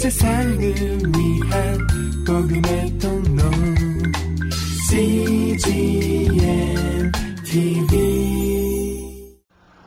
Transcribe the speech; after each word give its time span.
세상을 0.00 0.58
위한 0.58 1.78
복음의 2.26 2.98
통로 2.98 3.42
CGM 4.88 6.32
TV 7.44 9.36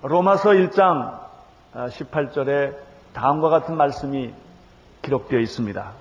로마서 0.04 0.52
1장 0.52 1.20
18절에 1.74 2.76
다음과 3.14 3.50
같은 3.50 3.76
말씀이 3.76 4.32
기록되어 5.02 5.40
있습니다. 5.40 5.92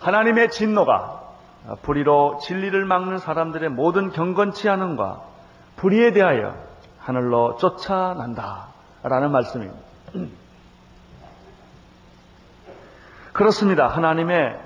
하나님의 0.00 0.50
진노가 0.50 1.22
불의로 1.80 2.40
진리를 2.42 2.84
막는 2.84 3.16
사람들의 3.16 3.70
모든 3.70 4.12
경건치 4.12 4.68
않음과 4.68 5.22
불의에 5.76 6.12
대하여 6.12 6.54
하늘로 6.98 7.56
쫓아난다. 7.56 8.66
라는 9.02 9.32
말씀입니다. 9.32 9.80
그렇습니다. 13.34 13.88
하나님의 13.88 14.60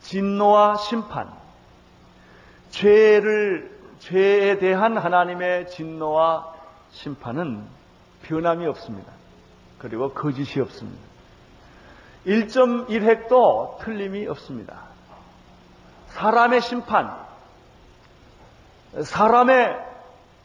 진노와 0.00 0.76
심판, 0.76 1.30
죄를, 2.70 3.78
죄에 3.98 4.56
대한 4.56 4.96
하나님의 4.96 5.68
진노와 5.68 6.54
심판은 6.90 7.66
변함이 8.22 8.66
없습니다. 8.66 9.12
그리고 9.78 10.14
거짓이 10.14 10.58
없습니다. 10.62 11.02
1.1획도 12.26 13.78
틀림이 13.80 14.26
없습니다. 14.28 14.84
사람의 16.06 16.62
심판, 16.62 17.14
사람의 19.02 19.76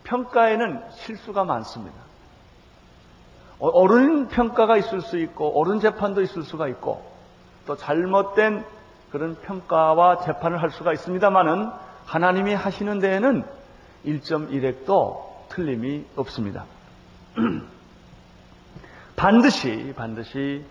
평가에는 0.03 0.83
실수가 0.91 1.45
많습니다. 1.45 1.95
어, 3.59 3.69
옳은 3.69 4.27
평가가 4.27 4.75
있을 4.75 4.99
수 4.99 5.17
있고, 5.17 5.57
옳은 5.57 5.79
재판도 5.79 6.21
있을 6.21 6.43
수가 6.43 6.67
있고, 6.67 7.12
또 7.65 7.75
잘못된 7.75 8.63
그런 9.11 9.35
평가와 9.41 10.19
재판을 10.19 10.61
할 10.61 10.71
수가 10.71 10.93
있습니다만은 10.93 11.69
하나님이 12.05 12.53
하시는 12.53 12.99
데에는 12.99 13.45
1.1획도 14.05 15.49
틀림이 15.49 16.05
없습니다. 16.15 16.65
반드시, 19.15 19.93
반드시 19.95 20.65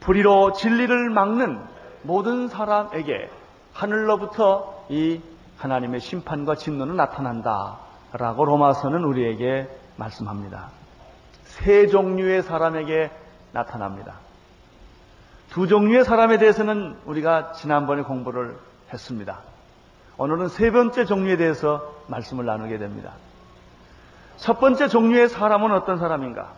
불의로 0.00 0.52
진리를 0.52 1.10
막는 1.10 1.60
모든 2.02 2.48
사람에게 2.48 3.30
하늘로부터 3.72 4.86
이 4.88 5.20
하나님의 5.58 6.00
심판과 6.00 6.56
진노는 6.56 6.96
나타난다. 6.96 7.78
라고 8.12 8.44
로마서는 8.44 9.04
우리에게 9.04 9.68
말씀합니다. 9.96 10.70
세 11.44 11.86
종류의 11.88 12.42
사람에게 12.42 13.10
나타납니다. 13.52 14.14
두 15.50 15.66
종류의 15.66 16.04
사람에 16.04 16.38
대해서는 16.38 16.96
우리가 17.06 17.52
지난번에 17.52 18.02
공부를 18.02 18.56
했습니다. 18.92 19.40
오늘은 20.18 20.48
세 20.48 20.70
번째 20.70 21.04
종류에 21.04 21.36
대해서 21.36 21.94
말씀을 22.08 22.44
나누게 22.44 22.78
됩니다. 22.78 23.12
첫 24.36 24.60
번째 24.60 24.88
종류의 24.88 25.28
사람은 25.28 25.72
어떤 25.72 25.98
사람인가? 25.98 26.52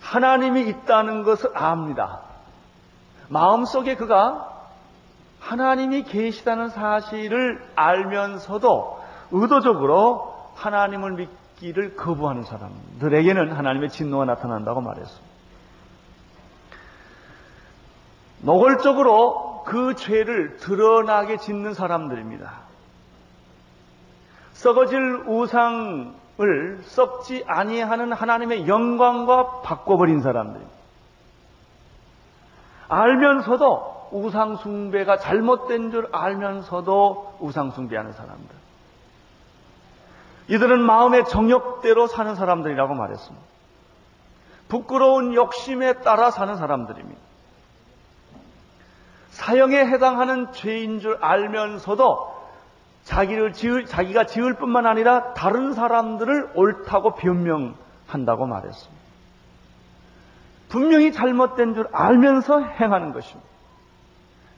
하나님이 0.00 0.68
있다는 0.68 1.22
것을 1.24 1.50
압니다. 1.54 2.20
마음속에 3.28 3.96
그가 3.96 4.48
하나님이 5.40 6.04
계시다는 6.04 6.68
사실을 6.68 7.62
알면서도 7.74 9.00
의도적으로 9.30 10.34
하나님을 10.54 11.12
믿기를 11.12 11.96
거부하는 11.96 12.44
사람들에게는 12.44 13.52
하나님의 13.52 13.90
진노가 13.90 14.24
나타난다고 14.24 14.80
말했습니다. 14.80 15.27
노골적으로 18.40 19.62
그 19.64 19.94
죄를 19.94 20.56
드러나게 20.56 21.36
짓는 21.36 21.74
사람들입니다. 21.74 22.68
썩어질 24.52 25.24
우상을 25.26 26.78
썩지 26.82 27.44
아니하는 27.46 28.12
하나님의 28.12 28.66
영광과 28.66 29.60
바꿔버린 29.60 30.20
사람들입니다. 30.20 30.78
알면서도 32.88 34.08
우상 34.10 34.56
숭배가 34.56 35.18
잘못된 35.18 35.90
줄 35.90 36.08
알면서도 36.12 37.36
우상 37.40 37.70
숭배하는 37.72 38.12
사람들. 38.12 38.56
이들은 40.48 40.80
마음의 40.80 41.26
정욕대로 41.26 42.06
사는 42.06 42.34
사람들이라고 42.34 42.94
말했습니다. 42.94 43.46
부끄러운 44.68 45.34
욕심에 45.34 46.00
따라 46.00 46.30
사는 46.30 46.56
사람들입니다. 46.56 47.27
사형에 49.38 49.86
해당하는 49.86 50.50
죄인 50.52 50.98
줄 50.98 51.16
알면서도 51.20 52.36
자기를 53.04 53.52
지을, 53.52 53.86
자기가 53.86 54.26
지을 54.26 54.54
뿐만 54.54 54.84
아니라 54.84 55.32
다른 55.34 55.72
사람들을 55.74 56.50
옳다고 56.56 57.14
변명한다고 57.14 58.46
말했습니다. 58.46 58.98
분명히 60.68 61.12
잘못된 61.12 61.74
줄 61.74 61.88
알면서 61.92 62.60
행하는 62.60 63.12
것입니다. 63.12 63.48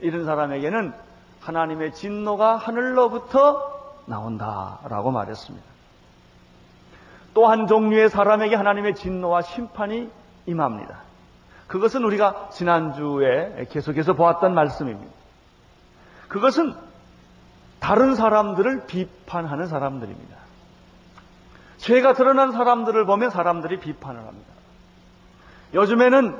이런 0.00 0.24
사람에게는 0.24 0.94
하나님의 1.40 1.92
진노가 1.92 2.56
하늘로부터 2.56 4.00
나온다라고 4.06 5.10
말했습니다. 5.10 5.66
또 7.34 7.46
한 7.48 7.66
종류의 7.66 8.08
사람에게 8.08 8.56
하나님의 8.56 8.94
진노와 8.94 9.42
심판이 9.42 10.10
임합니다. 10.46 11.09
그것은 11.70 12.02
우리가 12.02 12.48
지난주에 12.52 13.68
계속해서 13.70 14.14
보았던 14.14 14.54
말씀입니다. 14.54 15.12
그것은 16.26 16.74
다른 17.78 18.16
사람들을 18.16 18.86
비판하는 18.86 19.68
사람들입니다. 19.68 20.36
죄가 21.76 22.14
드러난 22.14 22.50
사람들을 22.50 23.06
보면 23.06 23.30
사람들이 23.30 23.78
비판을 23.78 24.20
합니다. 24.20 24.52
요즘에는 25.72 26.36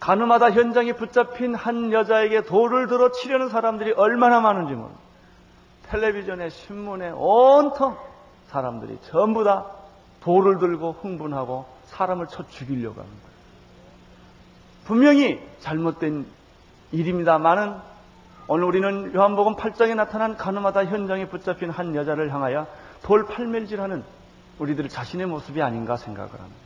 가늠하다 0.00 0.50
현장에 0.50 0.94
붙잡힌 0.94 1.54
한 1.54 1.92
여자에게 1.92 2.42
돌을 2.42 2.88
들어 2.88 3.12
치려는 3.12 3.48
사람들이 3.48 3.92
얼마나 3.92 4.40
많은지 4.40 4.74
모릅니다. 4.74 5.00
텔레비전에 5.86 6.48
신문에 6.48 7.12
온통 7.14 7.96
사람들이 8.48 8.98
전부 9.02 9.44
다 9.44 9.66
돌을 10.22 10.58
들고 10.58 10.96
흥분하고 11.00 11.66
사람을 11.84 12.26
쳐 12.26 12.44
죽이려고 12.48 12.96
거예요. 12.96 13.33
분명히 14.84 15.40
잘못된 15.60 16.26
일입니다만은 16.92 17.74
오늘 18.46 18.64
우리는 18.64 19.14
요한복음 19.14 19.56
8장에 19.56 19.94
나타난 19.94 20.36
가늠하다 20.36 20.84
현장에 20.86 21.28
붙잡힌 21.28 21.70
한 21.70 21.94
여자를 21.94 22.32
향하여 22.32 22.66
돌 23.02 23.26
팔멜질하는 23.26 24.04
우리들 24.58 24.88
자신의 24.88 25.26
모습이 25.26 25.62
아닌가 25.62 25.96
생각을 25.96 26.30
합니다. 26.30 26.64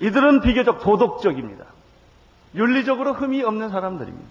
이들은 0.00 0.40
비교적 0.40 0.80
도덕적입니다. 0.80 1.64
윤리적으로 2.56 3.14
흠이 3.14 3.42
없는 3.44 3.68
사람들입니다. 3.70 4.28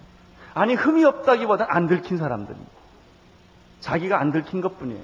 아니 0.54 0.74
흠이 0.74 1.04
없다기보다 1.04 1.66
안 1.70 1.86
들킨 1.86 2.18
사람들입니다. 2.18 2.70
자기가 3.80 4.20
안 4.20 4.32
들킨 4.32 4.60
것뿐이에요. 4.60 5.02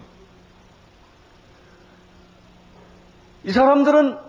이 3.45 3.53
사람들은 3.53 4.28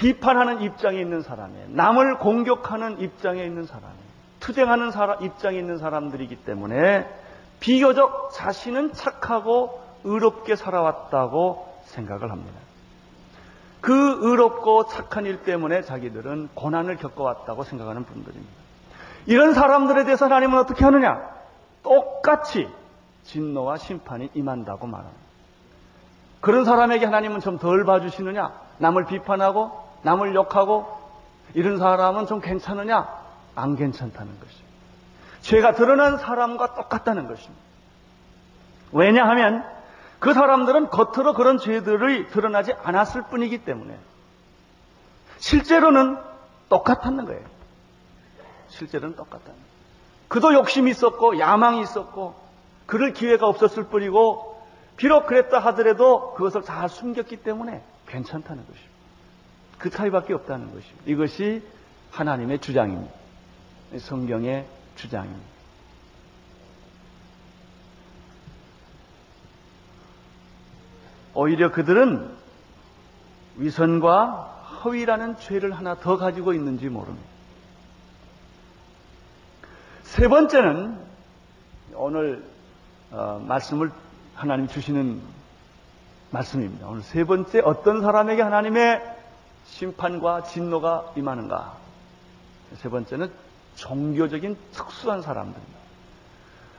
비판하는 0.00 0.62
입장에 0.62 0.98
있는 0.98 1.20
사람이에요. 1.20 1.66
남을 1.68 2.16
공격하는 2.20 3.00
입장에 3.00 3.44
있는 3.44 3.66
사람이에요. 3.66 4.10
투쟁하는 4.40 4.90
사람, 4.92 5.22
입장에 5.22 5.58
있는 5.58 5.76
사람들이기 5.76 6.36
때문에 6.36 7.06
비교적 7.60 8.30
자신은 8.32 8.94
착하고 8.94 9.78
의롭게 10.04 10.56
살아왔다고 10.56 11.80
생각을 11.84 12.30
합니다. 12.30 12.58
그 13.82 14.18
의롭고 14.22 14.86
착한 14.86 15.26
일 15.26 15.42
때문에 15.42 15.82
자기들은 15.82 16.48
고난을 16.54 16.96
겪어왔다고 16.96 17.64
생각하는 17.64 18.04
분들입니다. 18.04 18.54
이런 19.26 19.52
사람들에 19.52 20.04
대해서 20.04 20.24
하나님은 20.24 20.58
어떻게 20.58 20.82
하느냐? 20.82 21.28
똑같이 21.82 22.70
진노와 23.24 23.76
심판이 23.76 24.30
임한다고 24.32 24.86
말합니다. 24.86 25.20
그런 26.40 26.64
사람에게 26.64 27.04
하나님은 27.04 27.40
좀 27.40 27.58
덜 27.58 27.84
봐주시느냐? 27.84 28.70
남을 28.78 29.04
비판하고 29.04 29.79
남을 30.02 30.34
욕하고 30.34 30.86
이런 31.54 31.78
사람은 31.78 32.26
좀 32.26 32.40
괜찮으냐? 32.40 33.08
안 33.54 33.76
괜찮다는 33.76 34.38
것입니다. 34.38 34.70
죄가 35.42 35.72
드러난 35.72 36.18
사람과 36.18 36.74
똑같다는 36.74 37.26
것입니다. 37.28 37.62
왜냐하면 38.92 39.64
그 40.18 40.34
사람들은 40.34 40.90
겉으로 40.90 41.32
그런 41.34 41.58
죄들이 41.58 42.28
드러나지 42.28 42.72
않았을 42.82 43.22
뿐이기 43.22 43.64
때문에 43.64 43.96
실제로는 45.38 46.18
똑같았는 46.68 47.24
거예요. 47.24 47.42
실제로는 48.68 49.16
똑같다는 49.16 49.52
거예요. 49.54 49.70
그도 50.28 50.54
욕심이 50.54 50.90
있었고 50.90 51.38
야망이 51.38 51.80
있었고 51.80 52.34
그럴 52.86 53.12
기회가 53.12 53.46
없었을 53.46 53.84
뿐이고 53.84 54.50
비록 54.96 55.26
그랬다 55.26 55.58
하더라도 55.58 56.34
그것을 56.34 56.62
다 56.62 56.86
숨겼기 56.86 57.38
때문에 57.38 57.82
괜찮다는 58.06 58.66
것입니다. 58.66 58.89
그 59.80 59.88
차이밖에 59.88 60.34
없다는 60.34 60.72
것입니다. 60.72 61.02
이것이 61.06 61.62
하나님의 62.10 62.60
주장입니다. 62.60 63.12
성경의 63.98 64.66
주장입니다. 64.94 65.50
오히려 71.32 71.72
그들은 71.72 72.30
위선과 73.56 74.80
허위라는 74.84 75.38
죄를 75.38 75.72
하나 75.72 75.94
더 75.94 76.18
가지고 76.18 76.52
있는지 76.52 76.88
모릅니다. 76.88 77.26
세 80.02 80.28
번째는 80.28 80.98
오늘 81.94 82.44
어, 83.12 83.42
말씀을 83.46 83.90
하나님 84.34 84.68
주시는 84.68 85.22
말씀입니다. 86.30 86.86
오늘 86.86 87.02
세 87.02 87.24
번째 87.24 87.60
어떤 87.64 88.02
사람에게 88.02 88.42
하나님의 88.42 89.19
심판과 89.70 90.42
진노가 90.44 91.12
임하는가? 91.16 91.76
세 92.76 92.88
번째는 92.88 93.30
종교적인 93.76 94.56
특수한 94.72 95.22
사람들입니다. 95.22 95.80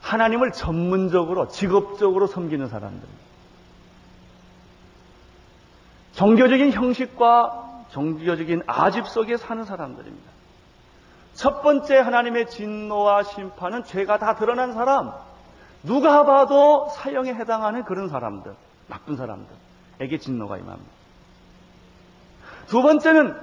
하나님을 0.01 0.51
전문적으로 0.51 1.47
직업적으로 1.47 2.27
섬기는 2.27 2.67
사람들입니다. 2.67 3.21
종교적인 6.13 6.71
형식과 6.73 7.85
종교적인 7.91 8.63
아집 8.67 9.07
속에 9.07 9.37
사는 9.37 9.63
사람들입니다. 9.63 10.31
첫 11.33 11.61
번째 11.61 11.97
하나님의 11.97 12.49
진노와 12.49 13.23
심판은 13.23 13.85
죄가 13.85 14.19
다 14.19 14.35
드러난 14.35 14.73
사람, 14.73 15.13
누가 15.83 16.25
봐도 16.25 16.89
사형에 16.89 17.33
해당하는 17.33 17.83
그런 17.83 18.09
사람들, 18.09 18.53
나쁜 18.87 19.15
사람들에게 19.15 20.17
진노가 20.19 20.57
임합니다. 20.57 21.00
두 22.71 22.81
번째는 22.81 23.35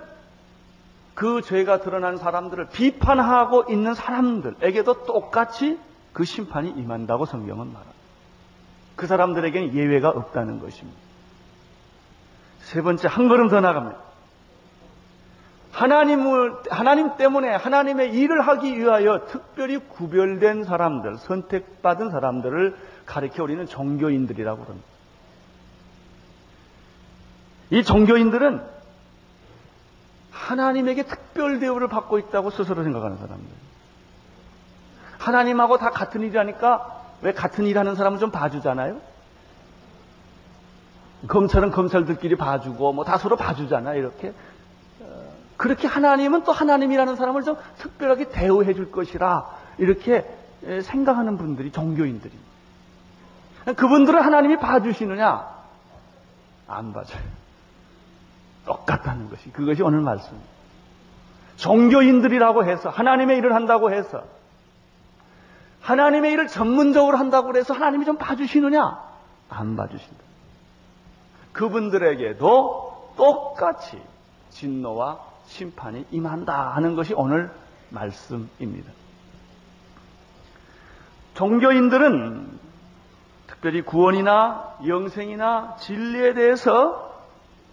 그 1.15 1.43
죄가 1.43 1.81
드러난 1.81 2.17
사람들을 2.17 2.69
비판하고 2.71 3.67
있는 3.69 3.93
사람들에게도 3.93 5.05
똑같이 5.05 5.79
그 6.15 6.25
심판이 6.25 6.71
임한다고 6.71 7.27
성경은 7.27 7.67
말합니다. 7.67 7.99
그 8.97 9.07
사람들에게는 9.07 9.75
예외가 9.75 10.09
없다는 10.09 10.61
것입니다. 10.61 10.99
세 12.61 12.81
번째, 12.81 13.07
한 13.07 13.29
걸음 13.29 13.49
더 13.49 13.61
나갑니다. 13.61 13.99
하나님을, 15.73 16.63
하나님 16.71 17.17
때문에 17.19 17.51
하나님의 17.51 18.15
일을 18.15 18.41
하기 18.49 18.79
위하여 18.79 19.27
특별히 19.27 19.77
구별된 19.77 20.65
사람들, 20.65 21.19
선택받은 21.19 22.11
사람들을 22.11 22.77
가리켜 23.05 23.43
우리는 23.43 23.67
종교인들이라고 23.67 24.63
그럽니다. 24.63 24.89
이 27.71 27.83
종교인들은 27.83 28.78
하나님에게 30.49 31.03
특별 31.05 31.61
대우를 31.61 31.89
받고 31.89 32.19
있다고 32.19 32.51
스스로 32.51 32.83
생각하는 32.83 33.19
사람들. 33.19 33.47
하나님하고 35.19 35.77
다 35.77 35.91
같은 35.91 36.23
일이라니까 36.23 37.03
왜 37.21 37.33
같은 37.33 37.67
일 37.67 37.79
하는 37.79 37.95
사람은 37.95 38.19
좀 38.19 38.31
봐주잖아요? 38.31 38.99
검찰은 41.27 41.71
검찰들끼리 41.73 42.37
봐주고 42.37 42.93
뭐 42.93 43.05
다 43.05 43.19
서로 43.19 43.37
봐주잖아 43.37 43.95
이렇게 43.95 44.33
어, 45.01 45.33
그렇게 45.57 45.89
하나님은 45.89 46.45
또 46.45 46.53
하나님이라는 46.53 47.17
사람을 47.17 47.43
좀 47.43 47.57
특별하게 47.79 48.29
대우해 48.29 48.73
줄 48.73 48.93
것이라 48.93 49.51
이렇게 49.79 50.25
생각하는 50.83 51.37
분들이 51.37 51.73
종교인들이 51.73 52.33
그분들은 53.77 54.23
하나님이 54.23 54.59
봐주시느냐 54.59 55.47
안 56.69 56.93
봐줘요 56.93 57.21
똑같다는 58.69 59.31
것이 59.31 59.51
그것이 59.51 59.83
오늘 59.83 60.01
말씀. 60.01 60.39
종교인들이라고 61.57 62.65
해서 62.65 62.89
하나님의 62.91 63.39
일을 63.39 63.55
한다고 63.55 63.91
해서 63.91 64.23
하나님의 65.81 66.33
일을 66.33 66.47
전문적으로 66.47 67.17
한다고 67.17 67.57
해서 67.57 67.75
하나님이 67.75 68.05
좀 68.05 68.17
봐주시느냐? 68.17 69.03
안 69.49 69.77
봐주신다. 69.77 70.23
그분들에게도 71.53 73.15
똑같이 73.17 74.01
진노와 74.51 75.19
심판이 75.47 76.05
임한다 76.11 76.77
하는 76.77 76.95
것이 76.95 77.15
오늘 77.15 77.51
말씀입니다. 77.91 78.93
종교인들은 81.35 82.59
특별히 83.47 83.83
구원이나 83.83 84.77
영생이나 84.87 85.77
진리에 85.81 86.35
대해서 86.35 87.08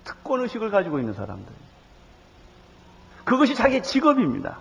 특권 0.05 0.41
의식을 0.41 0.71
가지고 0.71 0.99
있는 0.99 1.13
사람들. 1.13 1.51
그것이 3.25 3.55
자기 3.55 3.83
직업입니다. 3.83 4.59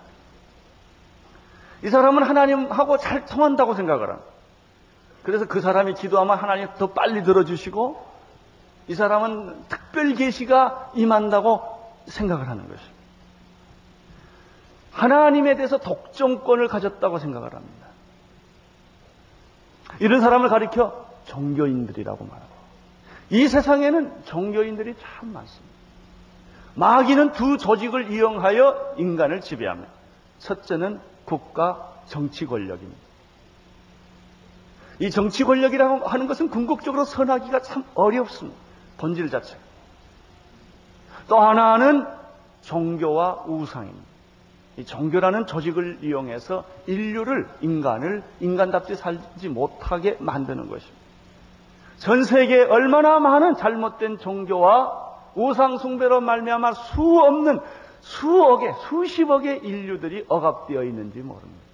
이 1.83 1.89
사람은 1.89 2.23
하나님하고 2.23 2.97
잘 2.97 3.25
통한다고 3.25 3.75
생각을 3.75 4.09
합니다. 4.09 4.27
그래서 5.23 5.45
그 5.45 5.61
사람이 5.61 5.93
기도하면 5.93 6.37
하나님 6.37 6.67
더 6.77 6.87
빨리 6.87 7.23
들어주시고 7.23 8.05
이 8.87 8.95
사람은 8.95 9.65
특별 9.69 10.13
계시가 10.13 10.91
임한다고 10.95 11.61
생각을 12.07 12.47
하는 12.47 12.67
것입니다. 12.67 12.95
하나님에 14.91 15.55
대해서 15.55 15.77
독점권을 15.77 16.67
가졌다고 16.67 17.19
생각을 17.19 17.53
합니다. 17.53 17.87
이런 19.99 20.21
사람을 20.21 20.49
가리켜 20.49 21.05
종교인들이라고 21.25 22.23
말합니다. 22.23 22.54
이 23.29 23.47
세상에는 23.47 24.25
종교인들이 24.25 24.95
참 24.99 25.33
많습니다. 25.33 25.75
마귀는 26.75 27.31
두 27.31 27.57
조직을 27.57 28.11
이용하여 28.11 28.95
인간을 28.97 29.41
지배합니다. 29.41 29.91
첫째는 30.39 30.99
국가 31.23 31.93
정치 32.07 32.45
권력입니다. 32.45 32.99
이 34.99 35.09
정치 35.09 35.43
권력이라고 35.43 36.05
하는 36.07 36.27
것은 36.27 36.49
궁극적으로 36.49 37.05
선하기가 37.05 37.61
참 37.61 37.83
어렵습니다. 37.95 38.57
본질 38.97 39.29
자체. 39.29 39.57
또 41.27 41.39
하나는 41.39 42.05
종교와 42.61 43.45
우상입니다. 43.47 44.05
이 44.77 44.85
종교라는 44.85 45.47
조직을 45.47 45.99
이용해서 46.01 46.65
인류를, 46.87 47.47
인간을 47.61 48.23
인간답지 48.41 48.95
살지 48.95 49.49
못하게 49.49 50.17
만드는 50.19 50.67
것입니다. 50.67 51.04
전 51.97 52.23
세계에 52.23 52.63
얼마나 52.63 53.19
많은 53.19 53.55
잘못된 53.55 54.19
종교와 54.19 55.05
우상 55.35 55.77
숭배로 55.77 56.21
말미암아 56.21 56.73
수 56.73 57.01
없는 57.01 57.59
수억의 58.01 58.73
수십억의 58.87 59.61
인류들이 59.63 60.25
억압되어 60.27 60.83
있는지 60.83 61.19
모릅니다. 61.19 61.65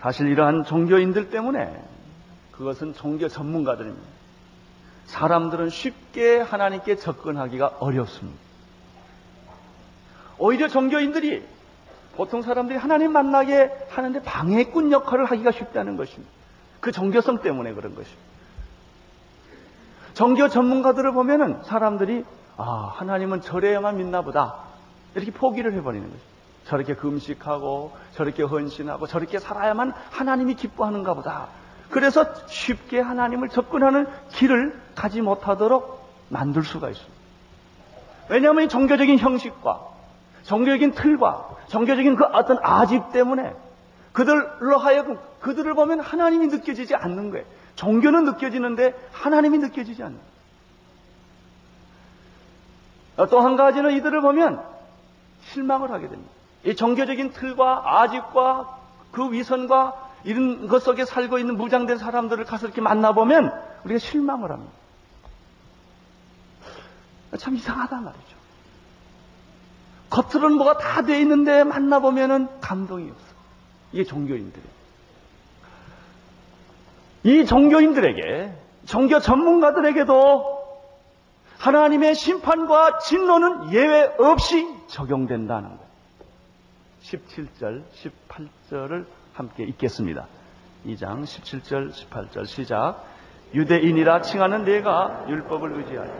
사실 0.00 0.28
이러한 0.28 0.64
종교인들 0.64 1.30
때문에 1.30 1.82
그것은 2.52 2.92
종교 2.94 3.28
전문가들입니다. 3.28 4.06
사람들은 5.06 5.70
쉽게 5.70 6.38
하나님께 6.38 6.96
접근하기가 6.96 7.76
어렵습니다. 7.80 8.38
오히려 10.38 10.68
종교인들이 10.68 11.42
보통 12.16 12.42
사람들이 12.42 12.78
하나님 12.78 13.12
만나게 13.12 13.70
하는데 13.90 14.22
방해꾼 14.22 14.92
역할을 14.92 15.24
하기가 15.26 15.52
쉽다는 15.52 15.96
것입니다. 15.96 16.30
그 16.80 16.92
종교성 16.92 17.40
때문에 17.42 17.72
그런 17.72 17.94
것입니다. 17.94 18.22
종교 20.14 20.48
전문가들을 20.48 21.12
보면은 21.12 21.62
사람들이 21.64 22.24
아, 22.56 22.92
하나님은 22.94 23.40
절에야만 23.40 23.96
믿나 23.96 24.22
보다. 24.22 24.54
이렇게 25.14 25.32
포기를 25.32 25.72
해버리는 25.74 26.08
거죠. 26.08 26.22
저렇게 26.66 26.94
금식하고, 26.94 27.92
저렇게 28.12 28.42
헌신하고, 28.42 29.06
저렇게 29.06 29.38
살아야만 29.38 29.92
하나님이 30.10 30.54
기뻐하는가 30.54 31.14
보다. 31.14 31.48
그래서 31.90 32.24
쉽게 32.46 33.00
하나님을 33.00 33.48
접근하는 33.48 34.06
길을 34.30 34.80
가지 34.94 35.20
못하도록 35.20 36.04
만들 36.28 36.62
수가 36.62 36.90
있습니다. 36.90 37.14
왜냐하면 38.30 38.68
종교적인 38.68 39.18
형식과 39.18 39.80
종교적인 40.44 40.92
틀과 40.92 41.53
종교적인 41.74 42.14
그 42.14 42.24
어떤 42.24 42.58
아집 42.62 43.10
때문에 43.12 43.52
그들로 44.12 44.78
하여금 44.78 45.18
그들을 45.40 45.74
보면 45.74 45.98
하나님이 45.98 46.46
느껴지지 46.46 46.94
않는 46.94 47.30
거예요. 47.30 47.44
종교는 47.74 48.24
느껴지는데 48.24 48.94
하나님이 49.12 49.58
느껴지지 49.58 50.00
않는 50.04 50.16
거예요. 53.16 53.28
또 53.28 53.40
한 53.40 53.56
가지는 53.56 53.90
이들을 53.92 54.20
보면 54.20 54.62
실망을 55.50 55.90
하게 55.90 56.08
됩니다. 56.08 56.30
이 56.64 56.76
종교적인 56.76 57.32
틀과 57.32 57.82
아집과 58.02 58.78
그 59.10 59.32
위선과 59.32 60.10
이런 60.22 60.68
것 60.68 60.82
속에 60.82 61.04
살고 61.04 61.38
있는 61.38 61.56
무장된 61.56 61.98
사람들을 61.98 62.44
가서 62.44 62.66
이렇게 62.66 62.80
만나보면 62.80 63.52
우리가 63.84 63.98
실망을 63.98 64.52
합니다. 64.52 64.72
참 67.36 67.56
이상하다 67.56 67.96
말이죠. 67.96 68.43
겉으로는 70.10 70.56
뭐가 70.56 70.78
다 70.78 71.02
돼 71.02 71.20
있는데 71.20 71.64
만나보면은 71.64 72.60
감동이 72.60 73.10
없어. 73.10 73.24
이게 73.92 74.04
종교인들이에요. 74.04 74.74
이 77.24 77.46
종교인들에게, 77.46 78.52
종교 78.86 79.18
전문가들에게도 79.18 80.54
하나님의 81.58 82.14
심판과 82.14 82.98
진노는 82.98 83.72
예외 83.72 84.02
없이 84.18 84.68
적용된다는 84.88 85.68
거예요. 85.68 85.84
17절, 87.02 87.82
18절을 88.68 89.06
함께 89.32 89.64
읽겠습니다. 89.64 90.26
2장 90.86 91.22
17절, 91.24 91.92
18절 91.92 92.46
시작. 92.46 93.02
유대인이라 93.54 94.20
칭하는 94.22 94.64
내가 94.64 95.24
율법을 95.28 95.72
의지하여 95.78 96.10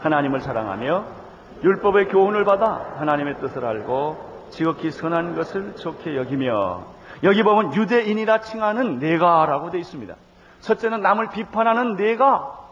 하나님을 0.00 0.40
사랑하며 0.40 1.15
율법의 1.62 2.08
교훈을 2.08 2.44
받아 2.44 2.94
하나님의 2.98 3.38
뜻을 3.40 3.64
알고 3.64 4.48
지극히 4.50 4.90
선한 4.90 5.34
것을 5.34 5.76
좋게 5.76 6.16
여기며 6.16 6.84
여기 7.22 7.42
보면 7.42 7.74
유대인이라 7.74 8.40
칭하는 8.40 8.98
내가라고 8.98 9.70
되어 9.70 9.80
있습니다. 9.80 10.14
첫째는 10.60 11.00
남을 11.00 11.30
비판하는 11.30 11.96
내가 11.96 12.66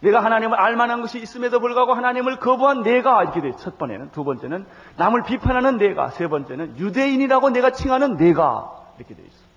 내가 0.00 0.22
하나님을 0.22 0.56
알만한 0.58 1.00
것이 1.00 1.18
있음에도 1.18 1.58
불구하고 1.60 1.94
하나님을 1.94 2.36
거부한 2.36 2.82
내가 2.82 3.22
이렇게 3.24 3.40
돼. 3.40 3.52
첫 3.58 3.78
번째는 3.78 4.10
두 4.12 4.22
번째는 4.22 4.64
남을 4.96 5.24
비판하는 5.24 5.78
내가 5.78 6.10
세 6.10 6.28
번째는 6.28 6.78
유대인이라고 6.78 7.50
내가 7.50 7.70
칭하는 7.70 8.16
내가 8.16 8.70
이렇게 8.96 9.14
돼 9.14 9.22
있어. 9.22 9.48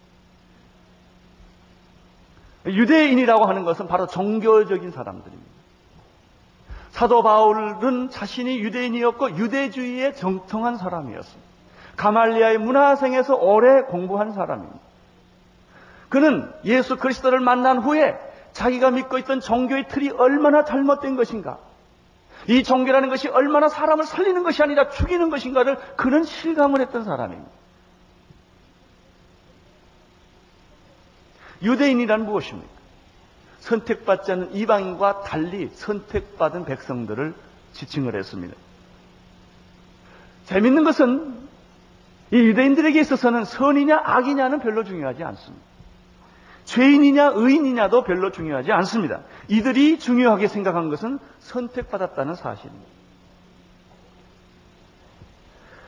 유대인이라고 2.66 3.46
하는 3.46 3.64
것은 3.66 3.88
바로 3.88 4.08
종교적인 4.08 4.92
사람들입니다. 4.92 5.51
사도 6.92 7.24
바울은 7.24 8.10
자신이 8.10 8.60
유대인이었고 8.60 9.38
유대주의에 9.38 10.14
정통한 10.14 10.78
사람이었습니다. 10.78 11.52
가말리아의 11.96 12.58
문화생에서 12.58 13.36
오래 13.36 13.82
공부한 13.84 14.34
사람입니다. 14.34 14.80
그는 16.10 16.52
예수 16.66 16.98
그리스도를 16.98 17.40
만난 17.40 17.80
후에 17.80 18.18
자기가 18.54 18.92
믿고 18.92 19.18
있던 19.20 19.40
종교의 19.40 19.88
틀이 19.88 20.10
얼마나 20.10 20.66
잘못된 20.66 21.16
것인가, 21.16 21.58
이 22.48 22.64
종교라는 22.64 23.10
것이 23.10 23.30
얼마나 23.30 23.70
사람을 23.70 24.06
살리는 24.06 24.44
것이 24.44 24.62
아니라 24.62 24.90
죽이는 24.90 25.30
것인가를 25.30 25.78
그는 25.96 26.24
실감을 26.24 26.82
했던 26.82 27.06
사람입니다. 27.06 27.50
유대인이란 31.64 32.26
무엇입니까? 32.26 32.81
선택받지 33.62 34.32
않는 34.32 34.56
이방인과 34.56 35.22
달리 35.22 35.70
선택받은 35.70 36.66
백성들을 36.66 37.34
지칭을 37.74 38.16
했습니다. 38.16 38.56
재밌는 40.46 40.84
것은 40.84 41.50
이 42.32 42.38
유대인들에게 42.38 43.00
있어서는 43.00 43.46
선이냐 43.46 44.02
악이냐는 44.04 44.60
별로 44.60 44.84
중요하지 44.84 45.24
않습니다. 45.24 45.66
죄인이냐 46.66 47.34
의인이냐도 47.36 48.04
별로 48.04 48.32
중요하지 48.32 48.72
않습니다. 48.72 49.22
이들이 49.48 50.00
중요하게 50.00 50.48
생각한 50.48 50.90
것은 50.90 51.20
선택받았다는 51.40 52.36
사실입니다. 52.36 52.86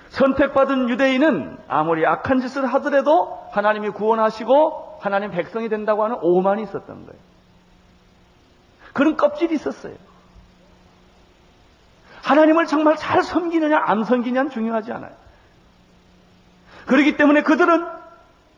선택받은 0.10 0.90
유대인은 0.90 1.58
아무리 1.68 2.06
악한 2.06 2.40
짓을 2.40 2.68
하더라도 2.74 3.40
하나님이 3.52 3.90
구원하시고 3.90 5.00
하나님 5.02 5.32
백성이 5.32 5.70
된다고 5.70 6.04
하는 6.04 6.18
오만이 6.22 6.64
있었던 6.64 7.06
거예요. 7.06 7.33
그런 8.94 9.18
껍질이 9.18 9.54
있었어요. 9.56 9.96
하나님을 12.22 12.68
정말 12.68 12.96
잘 12.96 13.24
섬기느냐 13.24 13.78
안 13.86 14.04
섬기냐는 14.04 14.50
중요하지 14.50 14.92
않아요. 14.94 15.12
그렇기 16.86 17.18
때문에 17.18 17.44
그들은 17.44 17.86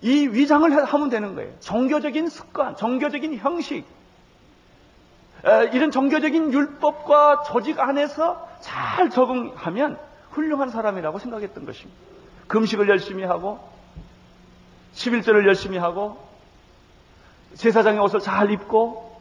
이 0.02 0.28
위장을 0.28 0.86
하면 0.86 1.10
되는 1.10 1.36
거예요. 1.36 1.52
종교적인 1.62 2.30
습관, 2.30 2.76
종교적인 2.76 3.38
형식, 3.38 3.86
이런 5.74 5.92
종교적인 5.92 6.54
율법과 6.54 7.44
조직 7.44 7.80
안에서 7.80 8.48
잘 8.62 9.10
적응하면 9.10 9.98
훌륭한 10.32 10.70
사람이라고 10.70 11.20
생각했던 11.20 11.66
것입니다. 11.66 12.00
금식을 12.48 12.90
열심히 12.90 13.24
하고, 13.24 13.60
11절을 14.94 15.48
열심히 15.48 15.78
하고, 15.78 16.18
제사장의 17.56 18.00
옷을 18.02 18.20
잘 18.20 18.52
입고, 18.52 19.15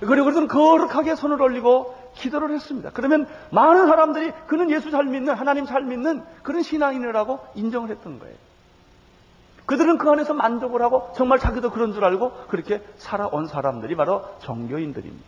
그리고 0.00 0.26
그들은 0.26 0.48
거룩하게 0.48 1.14
손을 1.16 1.40
올리고 1.40 1.96
기도를 2.14 2.50
했습니다. 2.50 2.90
그러면 2.94 3.26
많은 3.50 3.86
사람들이 3.86 4.32
그는 4.46 4.70
예수 4.70 4.90
잘 4.90 5.04
믿는, 5.04 5.34
하나님 5.34 5.66
잘 5.66 5.82
믿는 5.82 6.22
그런 6.42 6.62
신앙인이라고 6.62 7.38
인정을 7.54 7.90
했던 7.90 8.18
거예요. 8.18 8.34
그들은 9.66 9.98
그 9.98 10.10
안에서 10.10 10.32
만족을 10.34 10.80
하고 10.82 11.12
정말 11.14 11.38
자기도 11.38 11.70
그런 11.70 11.92
줄 11.92 12.04
알고 12.04 12.32
그렇게 12.48 12.82
살아온 12.96 13.46
사람들이 13.46 13.96
바로 13.96 14.24
종교인들입니다. 14.40 15.26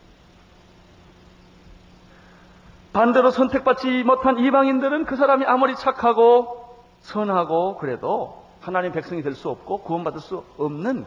반대로 2.93 3.31
선택받지 3.31 4.03
못한 4.03 4.39
이방인들은 4.39 5.05
그 5.05 5.15
사람이 5.15 5.45
아무리 5.45 5.75
착하고 5.75 6.75
선하고 7.01 7.77
그래도 7.77 8.43
하나님 8.59 8.91
백성이 8.91 9.21
될 9.23 9.33
수 9.33 9.49
없고 9.49 9.83
구원받을 9.83 10.19
수 10.19 10.43
없는 10.57 11.05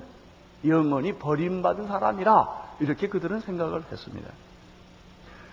영원히 0.66 1.14
버림받은 1.14 1.86
사람이라 1.86 2.64
이렇게 2.80 3.08
그들은 3.08 3.40
생각을 3.40 3.82
했습니다. 3.90 4.30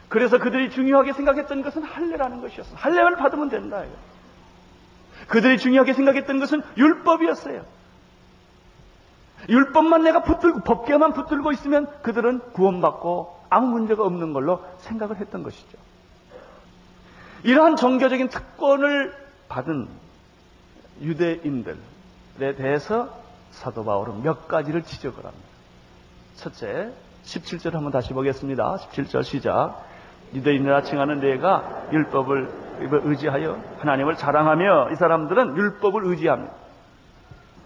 그래서 0.10 0.40
그들이 0.40 0.72
중요하게 0.72 1.14
생각했던 1.14 1.62
것은 1.62 1.84
할례라는 1.84 2.42
것이었어요. 2.42 2.76
할례를 2.76 3.16
받으면 3.16 3.50
된다. 3.50 3.84
그들이 5.28 5.58
중요하게 5.58 5.94
생각했던 5.94 6.40
것은 6.40 6.62
율법이었어요. 6.78 7.64
율법만 9.50 10.04
내가 10.04 10.24
붙들고 10.24 10.62
법계만 10.62 11.14
붙들고 11.14 11.52
있으면 11.54 11.88
그들은 12.02 12.40
구원받고 12.52 13.42
아무 13.50 13.68
문제가 13.68 14.04
없는 14.04 14.34
걸로 14.34 14.64
생각을 14.80 15.18
했던 15.18 15.44
것이죠. 15.44 15.78
이러한 17.44 17.76
종교적인 17.76 18.30
특권을 18.30 19.16
받은 19.50 19.88
유대인들에 21.02 21.76
대해서 22.58 23.21
사도 23.52 23.84
바울은 23.84 24.24
몇 24.24 24.48
가지를 24.48 24.84
지적을 24.84 25.26
합니다. 25.26 25.48
첫째, 26.36 26.92
17절 27.24 27.74
한번 27.74 27.92
다시 27.92 28.14
보겠습니다. 28.14 28.78
17절 28.78 29.24
시작. 29.24 29.86
유대인이라 30.34 30.84
칭하는 30.84 31.20
내가 31.20 31.88
율법을 31.92 32.50
의지하여 32.80 33.62
하나님을 33.80 34.16
자랑하며 34.16 34.92
이 34.92 34.96
사람들은 34.96 35.58
율법을 35.58 36.06
의지합니다. 36.06 36.54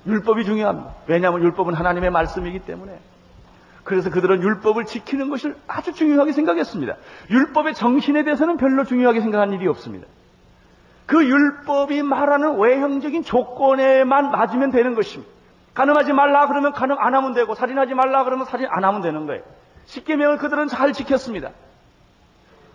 율법이 0.07 0.45
중요합니다. 0.45 0.93
왜냐하면 1.07 1.43
율법은 1.43 1.73
하나님의 1.73 2.09
말씀이기 2.09 2.59
때문에. 2.59 2.99
그래서 3.83 4.09
그들은 4.09 4.41
율법을 4.41 4.85
지키는 4.85 5.29
것을 5.29 5.55
아주 5.67 5.93
중요하게 5.93 6.31
생각했습니다. 6.31 6.95
율법의 7.29 7.75
정신에 7.75 8.23
대해서는 8.23 8.57
별로 8.57 8.83
중요하게 8.83 9.21
생각한 9.21 9.53
일이 9.53 9.67
없습니다. 9.67 10.07
그 11.05 11.23
율법이 11.23 12.01
말하는 12.01 12.57
외형적인 12.57 13.23
조건에만 13.23 14.31
맞으면 14.31 14.71
되는 14.71 14.95
것입니다. 14.95 15.34
가늠하지 15.75 16.13
말라 16.13 16.48
그러면 16.48 16.72
가늠 16.72 16.98
안 16.98 17.13
하면 17.13 17.34
되고 17.34 17.53
살인하지 17.53 17.94
말라 17.94 18.24
그러면 18.24 18.46
살인 18.46 18.67
안 18.70 18.84
하면 18.84 19.01
되는 19.01 19.27
거예요. 19.27 19.44
십계명을 19.86 20.38
그들은 20.38 20.67
잘 20.67 20.94
지켰습니다. 20.94 21.51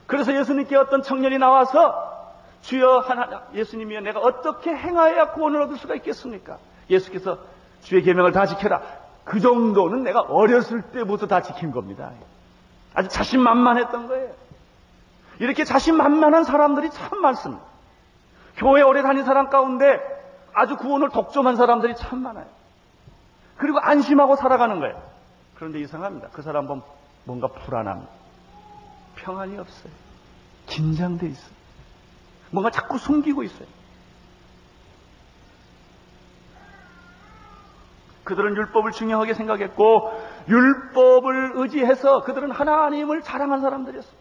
그래서 0.07 0.35
예수님께 0.35 0.77
어떤 0.77 1.03
청년이 1.03 1.39
나와서 1.39 2.29
주여 2.61 2.99
하나 2.99 3.43
예수님이여 3.55 4.01
내가 4.03 4.21
어떻게 4.21 4.71
행하여야 4.71 5.33
구원을 5.33 5.63
얻을 5.63 5.79
수가 5.79 5.95
있겠습니까? 5.97 6.59
예수께서 6.91 7.39
주의 7.83 8.03
계명을 8.03 8.33
다 8.33 8.45
지켜라. 8.47 8.83
그 9.25 9.41
정도는 9.41 10.03
내가 10.03 10.21
어렸을 10.21 10.83
때부터 10.83 11.27
다 11.27 11.41
지킨 11.41 11.71
겁니다. 11.73 12.11
아주 12.93 13.09
자신만만했던 13.09 14.09
거예요. 14.09 14.33
이렇게 15.39 15.65
자신만만한 15.65 16.45
사람들이 16.45 16.91
참 16.91 17.23
많습니다. 17.23 17.63
교회 18.57 18.83
오래 18.83 19.01
다닌 19.01 19.25
사람 19.25 19.49
가운데 19.49 20.01
아주 20.53 20.77
구원을 20.77 21.09
독점한 21.09 21.57
사람들이 21.57 21.97
참 21.97 22.23
많아요. 22.23 22.60
그리고 23.61 23.79
안심하고 23.79 24.37
살아가는 24.37 24.81
거예요. 24.81 25.01
그런데 25.55 25.81
이상합니다. 25.81 26.31
그 26.33 26.41
사람 26.41 26.67
보면 26.67 26.83
뭔가 27.25 27.47
불안합니다. 27.49 28.11
평안이 29.17 29.59
없어요. 29.59 29.93
긴장돼 30.67 31.27
있어요. 31.27 31.53
뭔가 32.51 32.71
자꾸 32.71 32.97
숨기고 32.97 33.43
있어요. 33.43 33.69
그들은 38.25 38.57
율법을 38.57 38.93
중요하게 38.93 39.35
생각했고 39.35 40.23
율법을 40.49 41.53
의지해서 41.57 42.23
그들은 42.23 42.51
하나님을 42.53 43.23
자랑한 43.23 43.61
사람들이었습니다. 43.61 44.21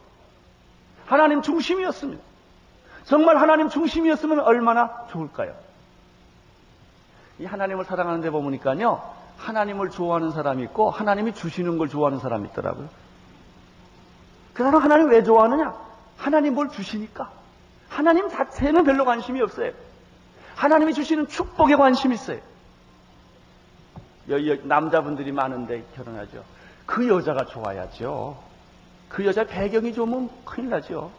하나님 1.05 1.41
중심이었습니다. 1.41 2.21
정말 3.05 3.37
하나님 3.37 3.69
중심이었으면 3.69 4.41
얼마나 4.41 5.07
좋을까요? 5.11 5.55
이 7.39 7.45
하나님을 7.45 7.85
사랑하는 7.85 8.19
데 8.19 8.29
보니까요. 8.29 9.18
하나님을 9.39 9.89
좋아하는 9.89 10.31
사람이 10.31 10.63
있고 10.63 10.91
하나님이 10.91 11.33
주시는 11.33 11.77
걸 11.77 11.89
좋아하는 11.89 12.19
사람이 12.19 12.49
있더라고요. 12.49 12.89
그 14.53 14.63
사람 14.63 14.81
하나님 14.81 15.09
왜 15.09 15.23
좋아하느냐? 15.23 15.73
하나님 16.17 16.53
뭘 16.55 16.69
주시니까. 16.69 17.31
하나님 17.87 18.29
자체는 18.29 18.83
별로 18.83 19.05
관심이 19.05 19.41
없어요. 19.41 19.71
하나님이 20.55 20.93
주시는 20.93 21.27
축복에 21.27 21.75
관심이 21.75 22.13
있어요. 22.13 22.39
남자분들이 24.63 25.31
많은데 25.31 25.83
결혼하죠. 25.95 26.43
그 26.85 27.07
여자가 27.07 27.45
좋아야죠. 27.45 28.37
그 29.07 29.25
여자 29.25 29.43
배경이 29.45 29.93
좋으면 29.93 30.29
큰일 30.45 30.69
나죠. 30.69 31.11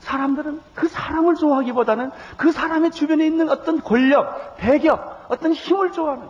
사람들은 0.00 0.60
그 0.74 0.86
사람을 0.86 1.34
좋아하기보다는 1.34 2.12
그 2.36 2.52
사람의 2.52 2.92
주변에 2.92 3.26
있는 3.26 3.48
어떤 3.48 3.82
권력, 3.82 4.56
배경, 4.56 5.15
어떤 5.28 5.52
힘을 5.52 5.92
좋아하는. 5.92 6.28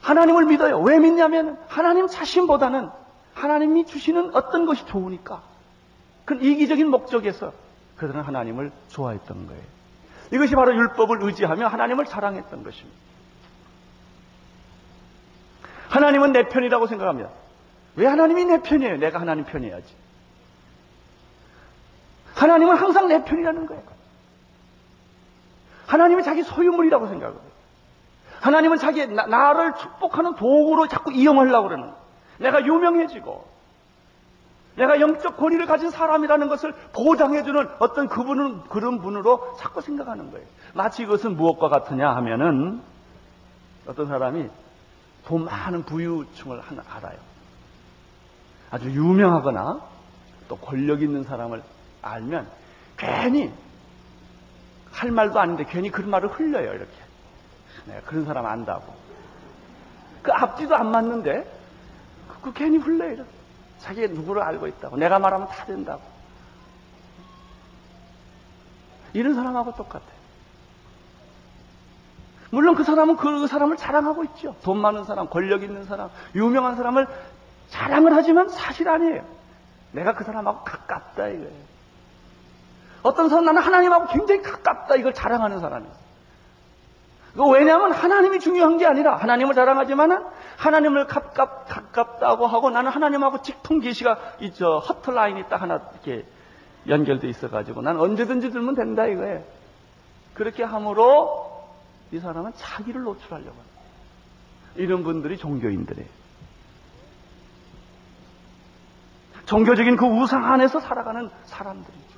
하나님을 0.00 0.46
믿어요. 0.46 0.80
왜 0.80 0.98
믿냐면 0.98 1.58
하나님 1.68 2.06
자신보다는 2.06 2.90
하나님이 3.34 3.86
주시는 3.86 4.34
어떤 4.34 4.66
것이 4.66 4.86
좋으니까. 4.86 5.42
그 6.24 6.34
이기적인 6.34 6.88
목적에서 6.88 7.52
그들은 7.96 8.22
하나님을 8.22 8.72
좋아했던 8.88 9.46
거예요. 9.46 9.62
이것이 10.32 10.54
바로 10.54 10.74
율법을 10.74 11.22
의지하며 11.22 11.66
하나님을 11.68 12.06
사랑했던 12.06 12.62
것입니다. 12.62 12.98
하나님은 15.88 16.32
내 16.32 16.48
편이라고 16.48 16.86
생각합니다. 16.86 17.30
왜 17.96 18.06
하나님이 18.06 18.44
내 18.44 18.60
편이에요? 18.60 18.98
내가 18.98 19.20
하나님 19.20 19.44
편이어야지. 19.44 19.94
하나님은 22.34 22.76
항상 22.76 23.08
내 23.08 23.24
편이라는 23.24 23.66
거예요. 23.66 23.95
하나님은 25.86 26.22
자기 26.22 26.42
소유물이라고 26.42 27.06
생각을 27.08 27.34
해요. 27.34 27.42
하나님은 28.40 28.78
자기 28.78 29.06
나, 29.06 29.52
를 29.52 29.74
축복하는 29.74 30.34
도구로 30.34 30.88
자꾸 30.88 31.12
이용하려고 31.12 31.68
그러는 31.68 31.86
거예요. 31.86 31.98
내가 32.38 32.64
유명해지고 32.64 33.56
내가 34.76 35.00
영적 35.00 35.38
권위를 35.38 35.66
가진 35.66 35.90
사람이라는 35.90 36.48
것을 36.48 36.74
보장해주는 36.92 37.68
어떤 37.78 38.08
그분은 38.08 38.64
그런 38.64 39.00
분으로 39.00 39.56
자꾸 39.58 39.80
생각하는 39.80 40.30
거예요. 40.30 40.46
마치 40.74 41.02
이것은 41.02 41.36
무엇과 41.36 41.68
같으냐 41.68 42.14
하면은 42.16 42.82
어떤 43.86 44.06
사람이 44.06 44.48
돈 45.24 45.44
많은 45.44 45.84
부유층을 45.84 46.60
하나 46.60 46.82
알아요. 46.88 47.18
아주 48.70 48.90
유명하거나 48.90 49.80
또 50.48 50.56
권력 50.56 51.02
있는 51.02 51.24
사람을 51.24 51.62
알면 52.02 52.46
괜히 52.98 53.52
할 54.96 55.10
말도 55.10 55.38
아닌데 55.38 55.66
괜히 55.68 55.90
그런 55.90 56.08
말을 56.08 56.30
흘려요 56.30 56.72
이렇게. 56.72 56.92
내가 57.84 58.00
그런 58.00 58.24
사람 58.24 58.46
안다고. 58.46 58.94
그 60.22 60.32
앞뒤도 60.32 60.74
안 60.74 60.90
맞는데 60.90 61.44
그, 62.28 62.40
그 62.40 62.52
괜히 62.54 62.78
흘려요. 62.78 63.12
이렇게. 63.12 63.30
자기가 63.80 64.14
누구를 64.14 64.42
알고 64.42 64.66
있다고. 64.66 64.96
내가 64.96 65.18
말하면 65.18 65.48
다 65.48 65.66
된다고. 65.66 66.00
이런 69.12 69.34
사람하고 69.34 69.74
똑같아요. 69.74 70.16
물론 72.50 72.74
그 72.74 72.82
사람은 72.82 73.16
그 73.16 73.46
사람을 73.46 73.76
자랑하고 73.76 74.24
있죠. 74.24 74.56
돈 74.62 74.78
많은 74.78 75.04
사람, 75.04 75.28
권력 75.28 75.62
있는 75.62 75.84
사람, 75.84 76.08
유명한 76.34 76.74
사람을 76.74 77.06
자랑을 77.68 78.14
하지만 78.14 78.48
사실 78.48 78.88
아니에요. 78.88 79.24
내가 79.92 80.14
그 80.14 80.24
사람하고 80.24 80.64
가깝다 80.64 81.28
이거예요. 81.28 81.75
어떤 83.06 83.28
사람 83.28 83.44
나는 83.44 83.62
하나님하고 83.62 84.06
굉장히 84.08 84.42
가깝다 84.42 84.96
이걸 84.96 85.14
자랑하는 85.14 85.60
사람이에요. 85.60 86.06
왜냐하면 87.52 87.92
하나님이 87.92 88.40
중요한 88.40 88.78
게 88.78 88.86
아니라 88.86 89.16
하나님을 89.16 89.54
자랑하지만은 89.54 90.24
하나님을 90.56 91.06
가깝, 91.06 91.68
가깝다고 91.68 92.46
하고 92.46 92.70
나는 92.70 92.90
하나님하고 92.90 93.42
직통 93.42 93.78
계시가 93.78 94.18
있죠. 94.40 94.78
허트라인이 94.78 95.48
딱 95.48 95.62
하나 95.62 95.80
이렇게 95.92 96.24
연결돼 96.88 97.28
있어가지고 97.28 97.82
난 97.82 97.98
언제든지 97.98 98.50
들면 98.50 98.74
된다 98.74 99.06
이거예요. 99.06 99.44
그렇게 100.34 100.64
함으로 100.64 101.62
이 102.10 102.18
사람은 102.18 102.52
자기를 102.56 103.02
노출하려고 103.02 103.50
합니다. 103.50 103.80
이런 104.76 105.04
분들이 105.04 105.36
종교인들이에요. 105.36 106.08
종교적인 109.44 109.96
그 109.96 110.06
우상 110.06 110.44
안에서 110.44 110.80
살아가는 110.80 111.30
사람들이죠. 111.44 112.15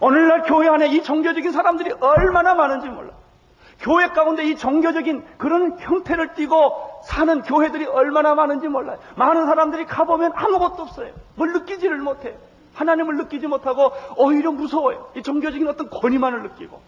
오늘날 0.00 0.42
교회 0.42 0.68
안에 0.68 0.88
이 0.88 1.02
종교적인 1.02 1.52
사람들이 1.52 1.92
얼마나 2.00 2.54
많은지 2.54 2.88
몰라. 2.88 3.10
교회 3.80 4.08
가운데 4.08 4.44
이 4.44 4.56
종교적인 4.56 5.24
그런 5.36 5.78
형태를 5.78 6.34
띠고 6.34 7.02
사는 7.04 7.42
교회들이 7.42 7.84
얼마나 7.86 8.34
많은지 8.34 8.68
몰라요. 8.68 8.98
많은 9.16 9.46
사람들이 9.46 9.84
가보면 9.86 10.32
아무것도 10.34 10.82
없어요. 10.82 11.12
뭘 11.34 11.52
느끼지를 11.52 11.98
못해요. 11.98 12.34
하나님을 12.74 13.16
느끼지 13.16 13.46
못하고 13.46 13.92
오히려 14.16 14.50
무서워요. 14.52 15.10
이 15.16 15.22
종교적인 15.22 15.66
어떤 15.68 15.90
권위만을 15.90 16.42
느끼고. 16.42 16.80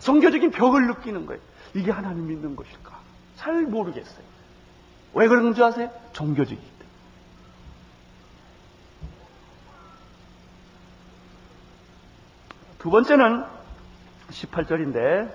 종교적인 0.00 0.50
벽을 0.50 0.86
느끼는 0.86 1.26
거예요. 1.26 1.40
이게 1.74 1.90
하나님 1.90 2.28
믿는 2.28 2.56
것일까? 2.56 2.92
잘 3.36 3.62
모르겠어요. 3.62 4.24
왜 5.14 5.28
그런 5.28 5.54
줄 5.54 5.64
아세요? 5.64 5.90
종교적이기 6.12 6.60
때문에. 6.60 6.83
두 12.84 12.90
번째는 12.90 13.46
18절인데 14.28 15.32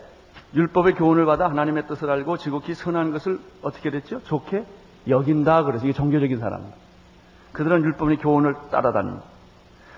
율법의 0.54 0.94
교훈을 0.94 1.26
받아 1.26 1.50
하나님의 1.50 1.88
뜻을 1.88 2.08
알고 2.12 2.38
지극히 2.38 2.76
선한 2.76 3.12
것을 3.12 3.40
어떻게 3.64 3.90
됐죠? 3.90 4.24
좋게 4.26 4.66
여긴다 5.08 5.64
그래서 5.64 5.86
이게 5.86 5.94
종교적인 5.94 6.40
사람입니다. 6.40 6.78
그들은 7.54 7.82
율법의 7.86 8.18
교훈을 8.18 8.54
따라다닙니다. 8.70 9.26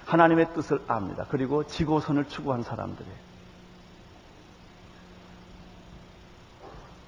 하나님의 0.06 0.54
뜻을 0.54 0.80
압니다. 0.88 1.26
그리고 1.30 1.68
지고선을 1.68 2.30
추구한 2.30 2.64
사람들이에요. 2.64 3.16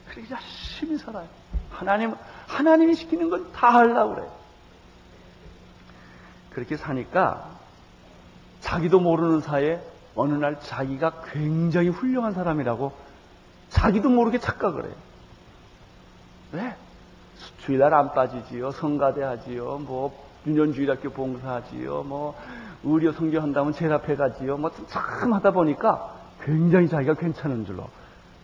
그렇게 0.09 0.29
열심히 0.29 0.97
살아요. 0.97 1.29
하나님, 1.71 2.15
하나님이 2.47 2.95
시키는 2.95 3.29
건 3.29 3.53
다 3.53 3.69
하려고 3.69 4.15
그래요. 4.15 4.31
그렇게 6.49 6.75
사니까 6.75 7.49
자기도 8.59 8.99
모르는 8.99 9.39
사이에 9.39 9.92
어느 10.15 10.33
날 10.33 10.59
자기가 10.59 11.21
굉장히 11.31 11.89
훌륭한 11.89 12.33
사람이라고 12.33 12.93
자기도 13.69 14.09
모르게 14.09 14.39
착각을 14.39 14.85
해요. 14.85 14.93
왜? 16.51 16.75
주일날 17.65 17.93
안 17.93 18.13
빠지지요. 18.13 18.71
성가대 18.71 19.23
하지요. 19.23 19.79
뭐, 19.79 20.13
유년주일학교 20.45 21.09
봉사하지요. 21.11 22.03
뭐, 22.03 22.35
의료 22.83 23.11
성교한다면 23.11 23.73
제답해 23.73 24.15
가지요. 24.15 24.57
뭐, 24.57 24.71
참 24.87 25.33
하다 25.33 25.51
보니까 25.51 26.15
굉장히 26.41 26.87
자기가 26.89 27.15
괜찮은 27.15 27.65
줄로. 27.65 27.87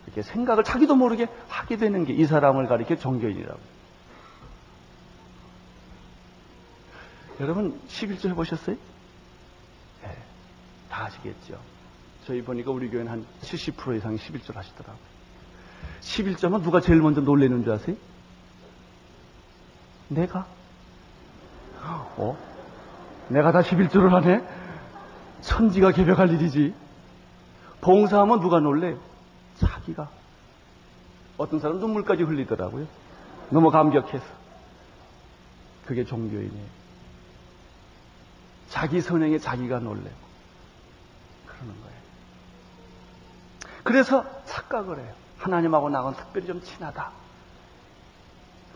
이렇게 0.06 0.24
생각을 0.24 0.64
자기도 0.64 0.96
모르게 0.96 1.28
하게 1.50 1.78
되는 1.78 2.04
게 2.06 2.14
이 2.14 2.26
사람을 2.26 2.68
가리켜 2.68 2.96
종교인이라고. 2.96 3.60
여러분 7.42 7.80
11조 7.88 8.30
해보셨어요? 8.30 8.76
네, 10.89 10.95
다 10.95 11.06
아시겠죠. 11.06 11.60
저희 12.25 12.41
보니까 12.41 12.71
우리 12.71 12.89
교회는 12.89 13.12
한 13.12 13.25
70% 13.41 13.97
이상이 13.97 14.17
11조 14.17 14.54
하시더라고요. 14.54 15.10
11조면 16.02 16.63
누가 16.63 16.82
제일 16.82 16.99
먼저 16.99 17.21
놀래는 17.21 17.63
줄 17.63 17.73
아세요? 17.73 17.95
내가? 20.10 20.47
어? 22.17 22.38
내가 23.30 23.52
다 23.52 23.62
11조를 23.62 24.10
하네? 24.10 24.43
천지가 25.41 25.91
개벽할 25.91 26.30
일이지. 26.34 26.73
봉사하면 27.82 28.41
누가 28.41 28.60
놀래? 28.60 28.97
자기가. 29.58 30.10
어떤 31.38 31.60
사람 31.60 31.80
눈물까지 31.80 32.23
흘리더라고요. 32.23 32.88
너무 33.49 33.71
감격해서. 33.71 34.25
그게 35.86 36.04
종교인이에요. 36.04 36.80
자기 38.67 38.99
선행에 39.02 39.39
자기가 39.39 39.80
놀래고. 39.80 40.29
그러는 41.60 41.82
거예요. 41.82 42.00
그래서 43.84 44.26
착각을 44.45 45.00
해요. 45.00 45.13
하나님하고 45.38 45.89
나하고는 45.89 46.17
특별히 46.17 46.48
좀 46.48 46.62
친하다. 46.62 47.12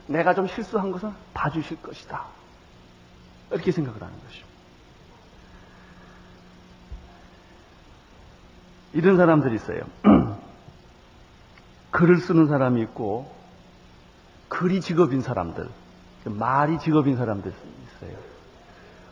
내가 0.07 0.33
좀 0.33 0.47
실수한 0.47 0.91
것은 0.91 1.13
봐주실 1.33 1.81
것이다. 1.81 2.25
이렇게 3.51 3.71
생각을 3.71 4.01
하는 4.01 4.13
것이죠. 4.23 4.45
이런 8.93 9.17
사람들이 9.17 9.55
있어요. 9.55 9.81
글을 11.91 12.17
쓰는 12.17 12.47
사람이 12.47 12.81
있고 12.83 13.33
글이 14.49 14.81
직업인 14.81 15.21
사람들, 15.21 15.67
말이 16.25 16.79
직업인 16.79 17.17
사람들 17.17 17.51
있어요. 17.51 18.17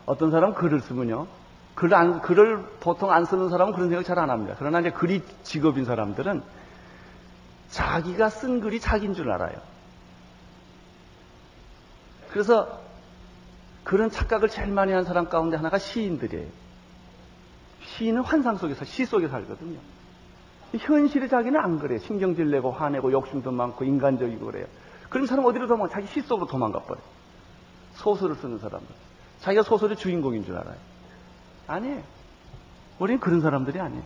어떤 0.05 0.31
사람 0.31 0.53
글을 0.53 0.81
쓰면요. 0.81 1.27
글 1.75 1.93
안, 1.93 2.21
글을 2.21 2.63
보통 2.79 3.11
안 3.11 3.25
쓰는 3.25 3.49
사람은 3.49 3.73
그런 3.73 3.89
생각 3.89 4.03
잘 4.03 4.19
안 4.19 4.29
합니다. 4.29 4.55
그러나 4.59 4.79
이제 4.79 4.91
글이 4.91 5.23
직업인 5.43 5.85
사람들은 5.85 6.43
자기가 7.69 8.29
쓴 8.29 8.59
글이 8.59 8.79
자기인 8.79 9.13
줄 9.13 9.31
알아요. 9.31 9.55
그래서 12.31 12.81
그런 13.83 14.09
착각을 14.09 14.49
제일 14.49 14.69
많이 14.71 14.91
한 14.91 15.05
사람 15.05 15.27
가운데 15.29 15.57
하나가 15.57 15.77
시인들이에요. 15.77 16.47
시인은 17.83 18.21
환상 18.21 18.57
속에서, 18.57 18.85
시 18.85 19.05
속에 19.05 19.27
살거든요. 19.27 19.79
현실의 20.77 21.27
자기는 21.29 21.59
안 21.59 21.79
그래요. 21.79 21.99
신경질 21.99 22.51
내고 22.51 22.71
화내고 22.71 23.11
욕심도 23.11 23.51
많고 23.51 23.83
인간적이고 23.83 24.45
그래요. 24.45 24.65
그런 25.09 25.25
사람 25.27 25.45
어디로 25.45 25.67
도망가? 25.67 25.93
자기 25.93 26.07
시 26.07 26.21
속으로 26.21 26.47
도망가 26.47 26.79
버려요. 26.79 27.03
소설을 27.95 28.35
쓰는 28.35 28.59
사람들. 28.59 28.87
자기가 29.41 29.63
소설의 29.63 29.97
주인공인 29.97 30.45
줄 30.45 30.55
알아요. 30.55 30.77
아니에요. 31.71 32.03
우리는 32.99 33.19
그런 33.19 33.41
사람들이 33.41 33.79
아니에요. 33.79 34.03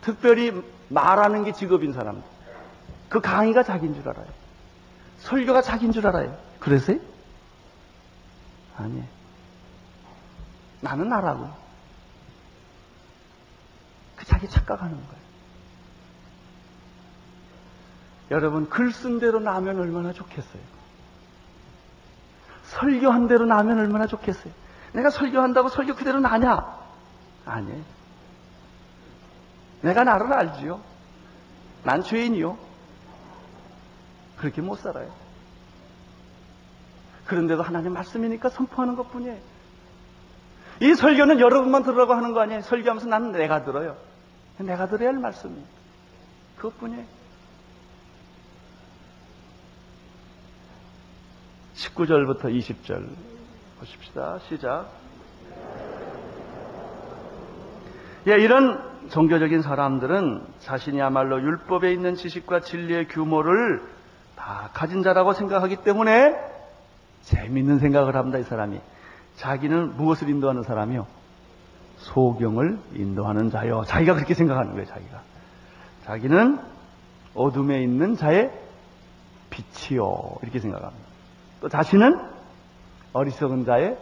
특별히 0.00 0.62
말하는 0.88 1.44
게 1.44 1.52
직업인 1.52 1.92
사람들. 1.92 2.22
그 3.08 3.20
강의가 3.20 3.62
자기인 3.62 3.94
줄 3.94 4.08
알아요. 4.08 4.26
설교가 5.18 5.62
자기인 5.62 5.92
줄 5.92 6.06
알아요. 6.06 6.36
그러세요? 6.60 7.00
아니에요. 8.76 9.04
나는 10.80 11.08
나라고. 11.08 11.50
그 14.16 14.24
자기 14.24 14.48
착각하는 14.48 14.94
거예요. 14.94 15.18
여러분, 18.30 18.68
글 18.68 18.92
쓴 18.92 19.18
대로 19.18 19.40
나면 19.40 19.80
얼마나 19.80 20.12
좋겠어요. 20.12 20.62
설교한 22.64 23.26
대로 23.26 23.46
나면 23.46 23.78
얼마나 23.78 24.06
좋겠어요. 24.06 24.52
내가 24.92 25.10
설교한다고 25.10 25.68
설교 25.68 25.94
그대로 25.94 26.20
나냐? 26.20 26.78
아니에요. 27.44 27.82
내가 29.82 30.04
나를 30.04 30.32
알지요. 30.32 30.80
난 31.84 32.02
죄인이요. 32.02 32.58
그렇게 34.36 34.60
못 34.60 34.76
살아요. 34.76 35.12
그런데도 37.26 37.62
하나님 37.62 37.92
말씀이니까 37.92 38.48
선포하는 38.48 38.96
것 38.96 39.10
뿐이에요. 39.12 39.38
이 40.80 40.94
설교는 40.94 41.40
여러분만 41.40 41.82
들으라고 41.82 42.14
하는 42.14 42.32
거 42.32 42.40
아니에요. 42.40 42.62
설교하면서 42.62 43.08
나는 43.08 43.32
내가 43.32 43.64
들어요. 43.64 43.96
내가 44.58 44.88
들어야 44.88 45.10
할 45.10 45.18
말씀이에요. 45.18 45.64
그것뿐이에요. 46.56 47.04
19절부터 51.74 52.44
20절 52.44 53.08
보십시다. 53.78 54.38
시작. 54.48 54.86
예, 58.26 58.32
이런 58.32 58.82
종교적인 59.10 59.62
사람들은 59.62 60.42
자신이야말로 60.60 61.40
율법에 61.40 61.92
있는 61.92 62.14
지식과 62.14 62.60
진리의 62.60 63.08
규모를 63.08 63.82
다 64.36 64.70
가진 64.74 65.02
자라고 65.02 65.32
생각하기 65.32 65.76
때문에 65.76 66.36
재밌는 67.22 67.78
생각을 67.78 68.16
합니다, 68.16 68.38
이 68.38 68.42
사람이. 68.42 68.80
자기는 69.36 69.96
무엇을 69.96 70.28
인도하는 70.28 70.62
사람이요? 70.62 71.06
소경을 71.96 72.78
인도하는 72.94 73.50
자요. 73.50 73.84
자기가 73.86 74.14
그렇게 74.14 74.34
생각하는 74.34 74.72
거예요, 74.72 74.86
자기가. 74.86 75.20
자기는 76.04 76.58
어둠에 77.34 77.82
있는 77.82 78.16
자의 78.16 78.50
빛이요. 79.50 80.36
이렇게 80.42 80.58
생각합니다. 80.58 81.08
또 81.60 81.68
자신은 81.68 82.37
어리석은 83.12 83.64
자의 83.64 83.96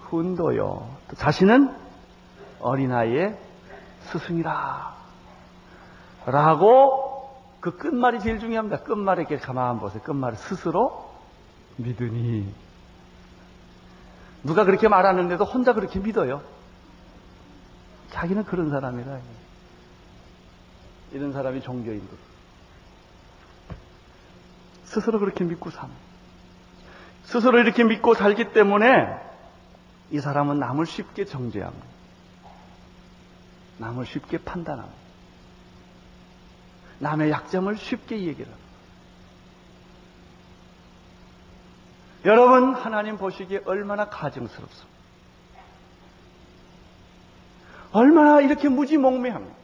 훈도요. 0.00 0.96
또 1.08 1.16
자신은 1.16 1.74
어린아이의 2.60 3.38
스승이라. 4.00 4.96
라고 6.26 7.30
그 7.60 7.76
끝말이 7.76 8.20
제일 8.20 8.38
중요합니다. 8.38 8.82
끝말에 8.82 9.22
이렇게 9.22 9.38
가만 9.38 9.78
보세요. 9.80 10.02
끝말을 10.02 10.36
스스로 10.36 11.10
믿으니. 11.76 12.52
누가 14.44 14.64
그렇게 14.64 14.88
말하는데도 14.88 15.44
혼자 15.44 15.72
그렇게 15.72 15.98
믿어요. 15.98 16.42
자기는 18.10 18.44
그런 18.44 18.70
사람이라. 18.70 19.18
이런 21.12 21.32
사람이 21.32 21.60
종교인들. 21.62 22.18
스스로 24.84 25.18
그렇게 25.18 25.44
믿고 25.44 25.70
삽 25.70 25.88
스스로 27.28 27.58
이렇게 27.58 27.84
믿고 27.84 28.14
살기 28.14 28.52
때문에 28.54 29.06
이 30.10 30.18
사람은 30.18 30.58
남을 30.58 30.86
쉽게 30.86 31.26
정죄합니다. 31.26 31.86
남을 33.76 34.06
쉽게 34.06 34.38
판단합니다. 34.38 34.98
남의 37.00 37.30
약점을 37.30 37.76
쉽게 37.76 38.16
얘기를 38.16 38.46
합니다. 38.46 38.68
여러분, 42.24 42.72
하나님 42.74 43.18
보시기에 43.18 43.60
얼마나 43.66 44.06
가증스럽습니다. 44.06 44.98
얼마나 47.92 48.40
이렇게 48.40 48.70
무지몽매합니다. 48.70 49.54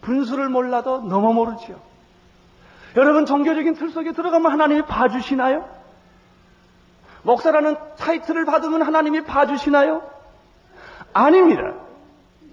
분수를 0.00 0.48
몰라도 0.48 1.00
너무 1.00 1.32
모르지요. 1.32 1.80
여러분, 2.96 3.24
종교적인 3.24 3.74
틀 3.74 3.90
속에 3.90 4.12
들어가면 4.12 4.50
하나님이 4.50 4.82
봐주시나요? 4.82 5.81
목사라는 7.22 7.76
타이틀을 7.96 8.44
받으면 8.44 8.82
하나님이 8.82 9.24
봐주시나요? 9.24 10.02
아닙니다. 11.12 11.74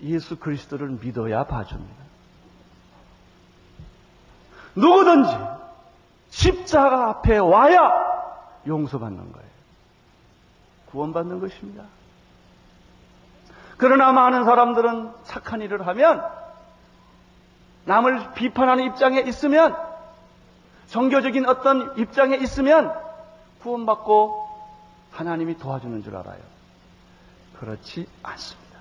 예수 0.04 0.38
그리스도를 0.38 0.98
믿어야 1.02 1.44
봐줍니다. 1.44 2.00
누구든지 4.76 5.38
십자가 6.30 7.10
앞에 7.10 7.38
와야 7.38 7.92
용서받는 8.68 9.32
거예요. 9.32 9.50
구원받는 10.92 11.40
것입니다. 11.40 11.84
그러나 13.78 14.12
많은 14.12 14.44
사람들은 14.44 15.12
착한 15.24 15.62
일을 15.62 15.88
하면 15.88 16.24
남을 17.86 18.34
비판하는 18.34 18.86
입장에 18.86 19.22
있으면 19.22 19.76
종교적인 20.90 21.48
어떤 21.48 21.98
입장에 21.98 22.36
있으면 22.38 22.94
구원받고 23.62 24.49
하나님이 25.20 25.58
도와주는 25.58 26.02
줄 26.02 26.16
알아요. 26.16 26.40
그렇지 27.60 28.08
않습니다. 28.24 28.80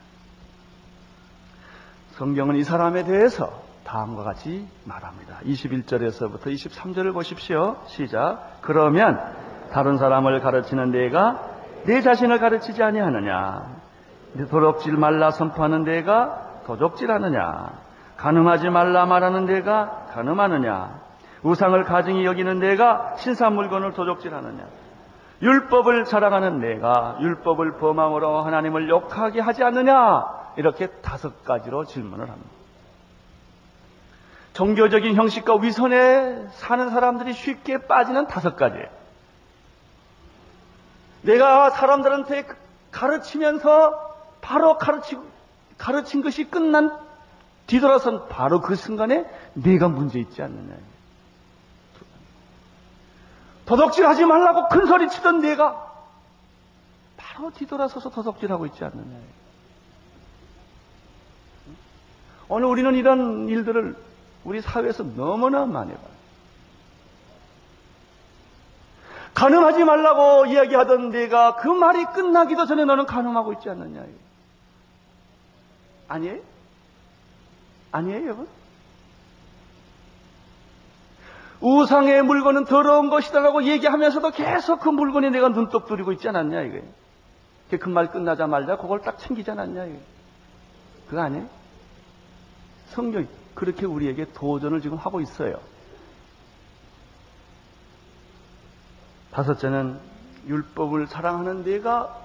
성경은 2.12 2.54
이 2.54 2.62
사람에 2.62 3.02
대해서 3.02 3.50
다음과 3.84 4.22
같이 4.22 4.68
말합니다. 4.84 5.40
21절에서부터 5.44 6.46
23절을 6.46 7.12
보십시오. 7.12 7.76
시작. 7.86 8.60
그러면 8.60 9.20
다른 9.72 9.98
사람을 9.98 10.40
가르치는 10.40 10.92
내가 10.92 11.42
내 11.86 12.02
자신을 12.02 12.38
가르치지 12.38 12.84
아니하느냐? 12.84 13.76
도둑질 14.48 14.96
말라 14.96 15.32
선포하는 15.32 15.82
내가 15.82 16.62
도둑질하느냐? 16.66 17.72
가늠하지 18.16 18.68
말라 18.68 19.06
말하는 19.06 19.46
내가 19.46 20.06
가늠하느냐? 20.12 21.00
우상을 21.42 21.82
가증히 21.82 22.24
여기는 22.24 22.60
내가 22.60 23.16
신사 23.16 23.50
물건을 23.50 23.92
도둑질하느냐? 23.94 24.87
율법을 25.40 26.04
자랑하는 26.04 26.60
내가 26.60 27.18
율법을 27.20 27.78
범함으로 27.78 28.42
하나님을 28.42 28.88
욕하게 28.88 29.40
하지 29.40 29.62
않느냐? 29.62 30.52
이렇게 30.56 30.88
다섯 31.02 31.44
가지로 31.44 31.84
질문을 31.84 32.28
합니다. 32.28 32.50
종교적인 34.54 35.14
형식과 35.14 35.54
위선에 35.56 36.48
사는 36.50 36.90
사람들이 36.90 37.32
쉽게 37.32 37.86
빠지는 37.86 38.26
다섯 38.26 38.56
가지. 38.56 38.76
내가 41.22 41.70
사람들한테 41.70 42.44
가르치면서 42.90 44.16
바로 44.40 44.76
가르치고, 44.78 45.24
가르친 45.76 46.22
것이 46.22 46.44
끝난 46.44 46.90
뒤돌아선 47.68 48.28
바로 48.28 48.60
그 48.60 48.74
순간에 48.74 49.26
내가 49.52 49.88
문제 49.88 50.18
있지 50.18 50.42
않느냐. 50.42 50.74
도덕질 53.68 54.06
하지 54.06 54.24
말라고 54.24 54.68
큰 54.68 54.86
소리 54.86 55.10
치던 55.10 55.40
내가 55.40 55.92
바로 57.18 57.50
뒤돌아서서 57.50 58.08
도덕질 58.08 58.50
하고 58.50 58.64
있지 58.64 58.82
않느냐. 58.82 59.18
오늘 62.48 62.66
우리는 62.66 62.94
이런 62.94 63.46
일들을 63.46 63.94
우리 64.44 64.62
사회에서 64.62 65.04
너무나 65.14 65.66
많이 65.66 65.92
봐요. 65.92 66.18
가늠하지 69.34 69.84
말라고 69.84 70.46
이야기하던 70.46 71.10
내가 71.10 71.56
그 71.56 71.68
말이 71.68 72.06
끝나기도 72.06 72.64
전에 72.64 72.86
너는 72.86 73.04
가늠하고 73.04 73.52
있지 73.52 73.68
않느냐. 73.68 74.02
아니에요? 76.08 76.40
아니에요, 77.92 78.24
여러분? 78.24 78.48
우상의 81.60 82.22
물건은 82.22 82.64
더러운 82.64 83.10
것이다라고 83.10 83.64
얘기하면서도 83.64 84.30
계속 84.30 84.80
그 84.80 84.88
물건에 84.88 85.30
내가 85.30 85.48
눈독 85.48 85.86
들이고 85.86 86.12
있지 86.12 86.28
않았냐, 86.28 86.62
이게. 86.62 86.84
그말 87.78 88.10
끝나자마자 88.10 88.76
그걸 88.76 89.00
딱 89.00 89.18
챙기지 89.18 89.50
않았냐, 89.50 89.84
이게. 89.86 90.00
그거 91.08 91.22
아니에요? 91.22 91.46
성경이 92.90 93.26
그렇게 93.54 93.86
우리에게 93.86 94.26
도전을 94.34 94.80
지금 94.80 94.96
하고 94.98 95.20
있어요. 95.20 95.58
다섯째는 99.32 99.98
율법을 100.46 101.08
사랑하는 101.08 101.64
내가 101.64 102.16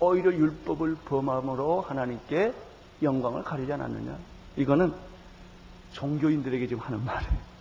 오히려 0.00 0.32
율법을 0.32 0.96
범함으로 1.04 1.82
하나님께 1.82 2.52
영광을 3.02 3.42
가리지 3.42 3.72
않았느냐. 3.72 4.16
이거는 4.56 4.94
종교인들에게 5.92 6.66
지금 6.68 6.82
하는 6.82 7.04
말이에요. 7.04 7.51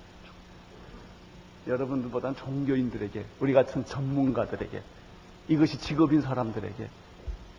여러분들보다는 1.68 2.36
종교인들에게, 2.36 3.26
우리 3.40 3.54
같은 3.54 3.86
전문가들에게 3.86 4.82
이것이 5.48 5.78
직업인 5.80 6.22
사람들에게 6.22 6.90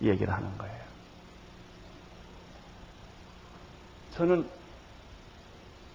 얘기를 0.03 0.33
하는 0.33 0.59
거예요. 0.59 0.83
저는 4.13 4.49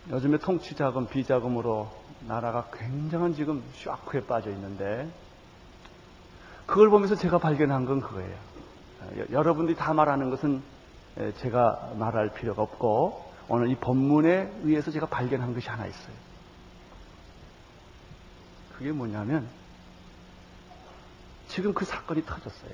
요즘에 0.10 0.38
통치자금, 0.38 1.08
비자금으로 1.08 1.92
나라가 2.28 2.70
굉장한 2.74 3.36
지금 3.36 3.64
샤크에 3.76 4.26
빠져 4.26 4.50
있는데 4.52 5.10
그걸 6.66 6.90
보면서 6.90 7.16
제가 7.16 7.38
발견한 7.38 7.86
건 7.86 8.02
그거예요. 8.02 8.36
여러분들이 9.32 9.78
다 9.78 9.94
말하는 9.94 10.30
것은 10.30 10.62
제가 11.38 11.94
말할 11.98 12.34
필요가 12.34 12.62
없고 12.64 13.32
오늘 13.50 13.70
이 13.70 13.76
본문에 13.76 14.60
의해서 14.64 14.92
제가 14.92 15.06
발견한 15.08 15.54
것이 15.54 15.70
하나 15.70 15.86
있어요. 15.86 16.27
그게 18.78 18.92
뭐냐면 18.92 19.48
지금 21.48 21.74
그 21.74 21.86
사건이 21.86 22.26
터졌어요. 22.26 22.72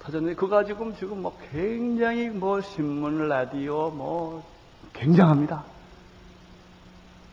터졌는데 0.00 0.34
그거 0.34 0.56
가지고 0.56 0.94
지금 0.96 1.22
뭐 1.22 1.38
굉장히 1.50 2.28
뭐 2.28 2.60
신문, 2.60 3.28
라디오 3.28 3.90
뭐 3.90 4.44
굉장합니다. 4.92 5.64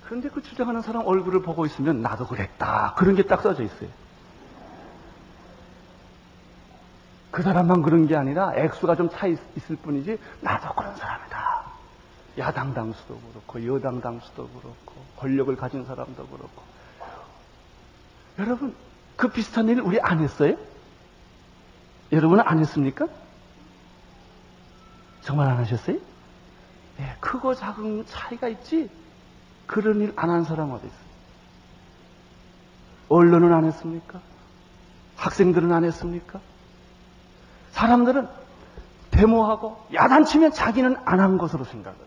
그런데 0.06 0.30
그 0.30 0.42
주장하는 0.44 0.82
사람 0.82 1.06
얼굴을 1.06 1.42
보고 1.42 1.66
있으면 1.66 2.02
나도 2.02 2.28
그랬다. 2.28 2.94
그런 2.98 3.16
게 3.16 3.24
딱 3.24 3.42
써져 3.42 3.64
있어요. 3.64 3.90
그 7.32 7.42
사람만 7.44 7.82
그런 7.82 8.08
게 8.08 8.16
아니라 8.16 8.54
액수가 8.56 8.96
좀 8.96 9.10
차 9.10 9.26
있을 9.28 9.76
뿐이지 9.78 10.20
나도 10.42 10.74
그런 10.76 10.96
사람이다. 10.98 11.72
야당 12.38 12.74
당수도 12.74 13.20
그렇고 13.20 13.66
여당 13.66 14.02
당수도 14.02 14.48
그렇고 14.50 14.94
권력을 15.18 15.54
가진 15.56 15.86
사람도 15.86 16.28
그렇고 16.28 16.62
여러분 18.40 18.76
그 19.16 19.28
비슷한 19.30 19.68
일 19.70 19.80
우리 19.82 20.00
안 20.02 20.20
했어요? 20.20 20.56
여러분은 22.12 22.44
안 22.46 22.60
했습니까? 22.60 23.08
정말 25.22 25.50
안 25.50 25.58
하셨어요? 25.58 25.98
예, 27.00 27.16
크고 27.20 27.56
작은 27.56 28.06
차이가 28.08 28.48
있지 28.50 28.90
그런 29.68 30.02
일 30.02 30.14
안 30.16 30.30
한 30.30 30.44
사람 30.44 30.72
어디 30.72 30.86
있어요? 30.88 31.00
언론은 33.10 33.54
안 33.54 33.66
했습니까? 33.66 34.20
학생들은 35.18 35.72
안 35.72 35.84
했습니까? 35.84 36.40
사람들은 37.72 38.28
데모하고 39.12 39.86
야단치면 39.94 40.54
자기는 40.54 40.96
안 41.06 41.20
한 41.20 41.38
것으로 41.38 41.64
생각을. 41.66 41.98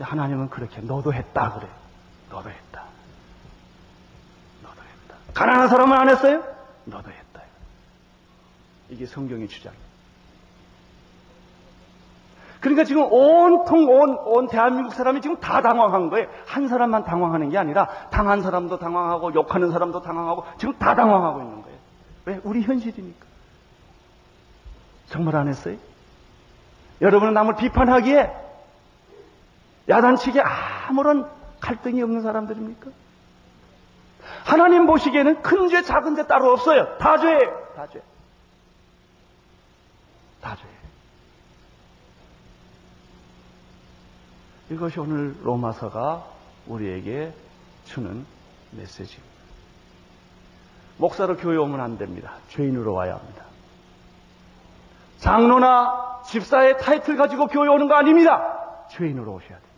하나님은 0.00 0.48
그렇게 0.48 0.80
너도 0.80 1.12
했다 1.12 1.52
그래. 1.54 1.68
너도 2.30 2.50
했다. 2.50 2.84
가난한 5.34 5.68
사람은 5.68 5.96
안 5.96 6.08
했어요? 6.08 6.42
너도 6.84 7.10
했다. 7.10 7.42
이게 8.88 9.06
성경의 9.06 9.48
주장이에요. 9.48 9.92
그러니까 12.60 12.84
지금 12.84 13.02
온통 13.10 13.88
온, 13.88 14.16
온 14.18 14.46
대한민국 14.46 14.94
사람이 14.94 15.20
지금 15.20 15.36
다 15.38 15.62
당황한 15.62 16.10
거예요. 16.10 16.28
한 16.46 16.68
사람만 16.68 17.04
당황하는 17.04 17.50
게 17.50 17.58
아니라 17.58 17.88
당한 18.10 18.40
사람도 18.40 18.78
당황하고 18.78 19.34
욕하는 19.34 19.72
사람도 19.72 20.00
당황하고 20.02 20.44
지금 20.58 20.74
다 20.78 20.94
당황하고 20.94 21.40
있는 21.40 21.62
거예요. 21.62 21.78
왜? 22.26 22.40
우리 22.44 22.62
현실이니까. 22.62 23.26
정말 25.06 25.36
안 25.36 25.48
했어요? 25.48 25.76
여러분은 27.00 27.34
남을 27.34 27.56
비판하기에 27.56 28.32
야단치기에 29.88 30.40
아무런 30.88 31.28
갈등이 31.60 32.00
없는 32.00 32.22
사람들입니까? 32.22 32.90
하나님 34.44 34.86
보시기에는 34.86 35.42
큰 35.42 35.68
죄, 35.68 35.82
작은 35.82 36.16
죄 36.16 36.26
따로 36.26 36.52
없어요. 36.52 36.96
다 36.98 37.18
죄예요. 37.18 37.68
다 37.76 37.86
죄. 37.86 38.02
다 40.40 40.56
죄. 40.56 40.62
이것이 44.74 45.00
오늘 45.00 45.36
로마서가 45.42 46.24
우리에게 46.66 47.32
주는 47.84 48.24
메시지입니다. 48.70 49.32
목사로 50.98 51.36
교회 51.36 51.56
오면 51.56 51.80
안 51.80 51.98
됩니다. 51.98 52.36
죄인으로 52.48 52.92
와야 52.92 53.14
합니다. 53.14 53.44
장로나 55.18 56.22
집사의 56.26 56.78
타이틀 56.78 57.16
가지고 57.16 57.46
교회 57.46 57.68
오는 57.68 57.88
거 57.88 57.94
아닙니다. 57.94 58.86
죄인으로 58.90 59.34
오셔야 59.34 59.58
돼요. 59.58 59.71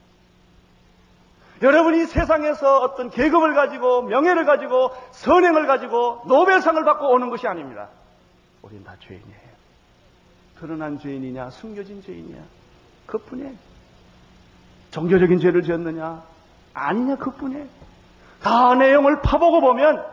여러분이 1.62 2.06
세상에서 2.06 2.80
어떤 2.80 3.10
계급을 3.10 3.54
가지고 3.54 4.02
명예를 4.02 4.44
가지고 4.44 4.90
선행을 5.12 5.66
가지고 5.66 6.22
노벨상을 6.26 6.82
받고 6.84 7.10
오는 7.10 7.30
것이 7.30 7.46
아닙니다. 7.46 7.88
우린 8.62 8.82
다 8.84 8.94
죄인이에요. 9.00 9.44
드러난 10.58 10.98
죄인이냐 10.98 11.50
숨겨진 11.50 12.02
죄인이냐 12.02 12.42
그뿐이에요. 13.06 13.54
종교적인 14.90 15.40
죄를 15.40 15.62
지었느냐 15.62 16.22
아니냐 16.74 17.16
그뿐이에요. 17.16 17.66
다 18.42 18.74
내용을 18.74 19.22
파보고 19.22 19.60
보면 19.60 20.04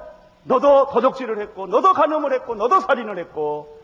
너도 0.43 0.89
도적질을 0.91 1.39
했고 1.41 1.67
너도 1.67 1.93
간음을 1.93 2.34
했고 2.34 2.56
너도 2.56 2.80
살인을 2.80 3.17
했고 3.19 3.80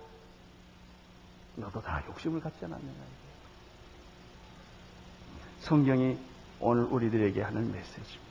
너도 1.56 1.82
다 1.82 2.02
욕심을 2.08 2.40
갖지 2.40 2.66
않았느냐. 2.66 2.94
성경이 5.62 6.18
오늘 6.60 6.84
우리들에게 6.86 7.42
하는 7.42 7.72
메시지입니다. 7.72 8.28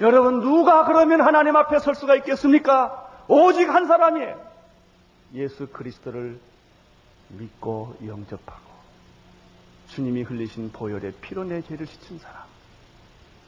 여러분, 0.00 0.40
누가 0.40 0.84
그러면 0.84 1.22
하나님 1.22 1.56
앞에 1.56 1.78
설 1.78 1.94
수가 1.94 2.16
있겠습니까? 2.16 3.24
오직 3.28 3.68
한 3.68 3.86
사람이에요. 3.86 4.40
예수 5.34 5.66
그리스도를 5.68 6.38
믿고 7.28 7.96
영접하고 8.04 8.66
주님이 9.88 10.22
흘리신 10.22 10.72
보혈의 10.72 11.12
피로 11.20 11.44
내 11.44 11.62
죄를 11.62 11.86
씻은 11.86 12.18
사람. 12.18 12.42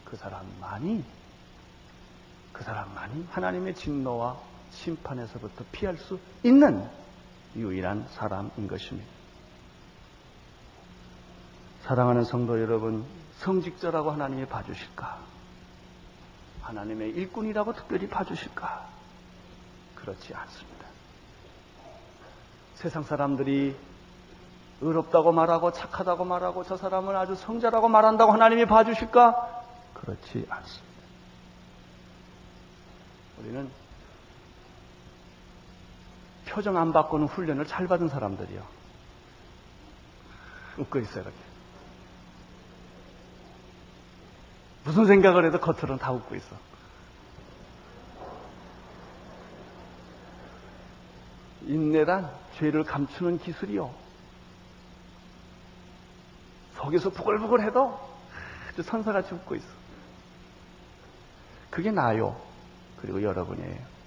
그 0.04 0.16
사람만이, 0.16 1.04
그 2.52 2.64
사람만이 2.64 3.26
하나님의 3.30 3.74
진노와 3.74 4.36
심판에서부터 4.70 5.64
피할 5.70 5.96
수 5.96 6.18
있는 6.42 6.88
유일한 7.56 8.06
사람인 8.10 8.66
것입니다. 8.68 9.17
사랑하는 11.88 12.24
성도 12.24 12.60
여러분, 12.60 13.02
성직자라고 13.38 14.10
하나님이 14.10 14.44
봐주실까? 14.44 15.20
하나님의 16.60 17.12
일꾼이라고 17.12 17.72
특별히 17.72 18.06
봐주실까? 18.06 18.86
그렇지 19.94 20.34
않습니다. 20.34 20.86
세상 22.74 23.04
사람들이 23.04 23.74
의롭다고 24.82 25.32
말하고 25.32 25.72
착하다고 25.72 26.26
말하고 26.26 26.62
저 26.64 26.76
사람은 26.76 27.16
아주 27.16 27.34
성자라고 27.36 27.88
말한다고 27.88 28.32
하나님이 28.32 28.66
봐주실까? 28.66 29.64
그렇지 29.94 30.46
않습니다. 30.46 31.02
우리는 33.38 33.70
표정 36.50 36.76
안 36.76 36.92
바꾸는 36.92 37.28
훈련을 37.28 37.66
잘 37.66 37.88
받은 37.88 38.10
사람들이요. 38.10 38.62
웃고 40.76 40.98
있어요, 40.98 41.22
이렇게. 41.22 41.47
무슨 44.84 45.06
생각을 45.06 45.44
해도 45.46 45.60
겉으로는 45.60 45.98
다 45.98 46.12
웃고 46.12 46.34
있어. 46.36 46.56
인내란 51.66 52.30
죄를 52.56 52.84
감추는 52.84 53.38
기술이요. 53.38 53.92
속에서 56.76 57.10
부글부글 57.10 57.62
해도 57.62 57.98
아주 58.70 58.82
선사같이 58.82 59.34
웃고 59.34 59.56
있어. 59.56 59.66
그게 61.70 61.90
나요. 61.90 62.40
그리고 63.00 63.22
여러분이에요. 63.22 63.98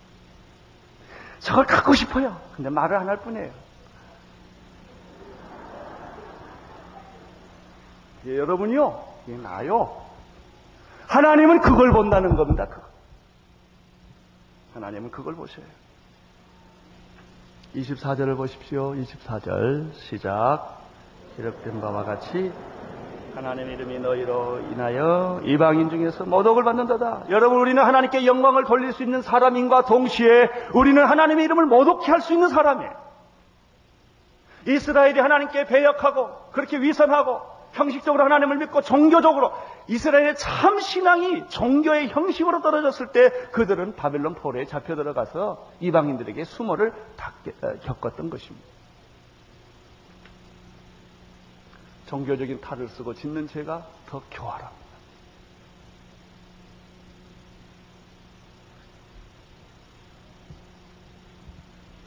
저걸 1.40 1.66
갖고 1.66 1.94
싶어요. 1.94 2.40
근데 2.56 2.70
말을 2.70 2.96
안 2.98 3.08
할 3.10 3.18
뿐이에요. 3.18 3.52
예, 8.28 8.38
여러분이요, 8.38 9.14
이게 9.28 9.38
나요. 9.38 10.01
하나님은 11.08 11.62
그걸 11.62 11.92
본다는 11.92 12.36
겁니다. 12.36 12.66
그거. 12.68 12.82
하나님은 14.76 15.12
그걸 15.12 15.36
보셔요. 15.36 15.66
24절을 17.76 18.38
보십시오. 18.38 18.94
24절 18.94 19.94
시작. 19.94 20.78
기록된 21.36 21.80
바와 21.82 22.04
같이 22.04 22.52
하나님 23.34 23.72
이름이 23.72 24.00
너희로 24.00 24.60
인하여 24.72 25.40
이방인 25.46 25.90
중에서 25.90 26.26
모독을 26.26 26.64
받는다다. 26.66 27.24
여러분 27.30 27.60
우리는 27.62 27.82
하나님께 27.82 28.26
영광을 28.26 28.66
돌릴 28.66 28.92
수 28.92 29.04
있는 29.04 29.22
사람인과 29.22 29.86
동시에 29.86 30.50
우리는 30.74 31.04
하나님의 31.06 31.46
이름을 31.46 31.66
모독케 31.68 32.12
할 32.12 32.20
수 32.22 32.34
있는 32.34 32.50
사람이에요. 32.50 32.92
이스라엘이 34.68 35.20
하나님께 35.20 35.66
배역하고 35.66 36.30
그렇게 36.52 36.78
위선하고 36.78 37.40
형식적으로 37.72 38.26
하나님을 38.26 38.58
믿고 38.58 38.82
종교적으로 38.82 39.54
이스라엘의 39.92 40.38
참 40.38 40.80
신앙이 40.80 41.50
종교의 41.50 42.08
형식으로 42.08 42.62
떨어졌을 42.62 43.12
때 43.12 43.30
그들은 43.52 43.98
바벨론 43.98 44.36
포로에 44.36 44.66
잡혀 44.66 44.96
들어가서 44.96 45.70
이방인들에게 45.82 46.46
수모를 46.46 46.94
어, 46.94 47.74
겪었던 47.84 48.30
것입니다. 48.30 48.66
종교적인 52.06 52.62
탈을 52.62 52.88
쓰고 52.88 53.16
짓는 53.16 53.50
죄가 53.50 53.86
더 54.08 54.24
교활합니다. 54.32 54.82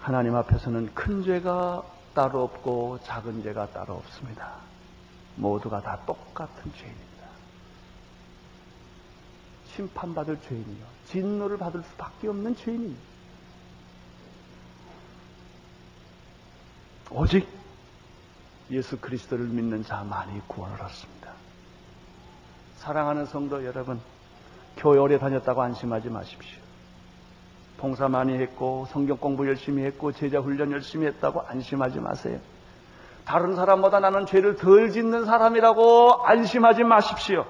하나님 0.00 0.36
앞에서는 0.36 0.94
큰 0.94 1.22
죄가 1.22 1.82
따로 2.14 2.44
없고 2.44 3.00
작은 3.02 3.42
죄가 3.42 3.72
따로 3.72 3.96
없습니다. 3.96 4.54
모두가 5.36 5.82
다 5.82 6.00
똑같은 6.06 6.72
죄입니다. 6.72 7.13
심판받을 9.74 10.40
죄인이요. 10.40 10.84
진노를 11.06 11.58
받을 11.58 11.82
수밖에 11.82 12.28
없는 12.28 12.56
죄인입니다. 12.56 13.00
오직 17.10 17.46
예수 18.70 18.98
그리스도를 18.98 19.46
믿는 19.46 19.84
자만이 19.84 20.40
구원을 20.48 20.80
얻습니다. 20.82 21.32
사랑하는 22.76 23.26
성도 23.26 23.64
여러분, 23.64 24.00
교회 24.76 24.98
오래 24.98 25.18
다녔다고 25.18 25.62
안심하지 25.62 26.08
마십시오. 26.08 26.60
봉사 27.76 28.08
많이 28.08 28.34
했고 28.34 28.86
성경 28.90 29.16
공부 29.18 29.46
열심히 29.46 29.84
했고 29.84 30.12
제자 30.12 30.40
훈련 30.40 30.72
열심히 30.72 31.06
했다고 31.06 31.42
안심하지 31.42 32.00
마세요. 32.00 32.40
다른 33.24 33.54
사람보다 33.56 34.00
나는 34.00 34.26
죄를 34.26 34.56
덜 34.56 34.90
짓는 34.90 35.24
사람이라고 35.24 36.24
안심하지 36.24 36.84
마십시오. 36.84 37.46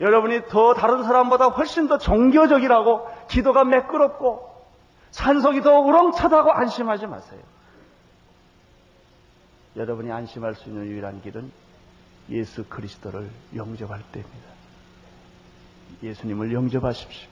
여러분이 0.00 0.42
더 0.48 0.74
다른 0.74 1.02
사람보다 1.02 1.48
훨씬 1.48 1.88
더 1.88 1.98
종교적이라고 1.98 3.08
기도가 3.28 3.64
매끄럽고 3.64 4.48
찬송이 5.10 5.62
더 5.62 5.80
우렁차다고 5.80 6.52
안심하지 6.52 7.06
마세요. 7.06 7.40
여러분이 9.76 10.12
안심할 10.12 10.54
수 10.54 10.68
있는 10.68 10.86
유일한 10.86 11.20
길은 11.22 11.50
예수 12.30 12.64
그리스도를 12.64 13.30
영접할 13.54 14.02
때입니다. 14.12 14.48
예수님을 16.02 16.52
영접하십시오. 16.52 17.28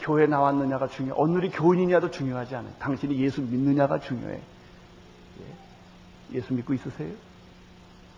교회 0.00 0.26
나왔느냐가 0.26 0.88
중요. 0.88 1.14
오늘이 1.16 1.50
교인이냐도 1.50 2.10
중요하지 2.10 2.56
않아요. 2.56 2.72
당신이 2.78 3.18
예수 3.20 3.40
믿느냐가 3.40 4.00
중요해. 4.00 4.34
예. 4.34 6.36
예수 6.36 6.52
믿고 6.54 6.74
있으세요? 6.74 7.12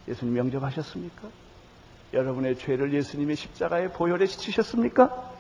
예수님 0.09 0.37
영접하셨습니까? 0.37 1.29
여러분의 2.13 2.57
죄를 2.59 2.93
예수님의 2.93 3.37
십자가에 3.37 3.89
보혈에 3.89 4.27
지치셨습니까? 4.27 5.31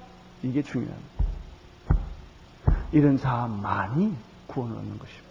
이게 0.42 0.62
중요합니다. 0.62 1.24
이런 2.92 3.18
자만이 3.18 4.14
구원을 4.46 4.76
얻는 4.76 4.98
것입니다. 4.98 5.26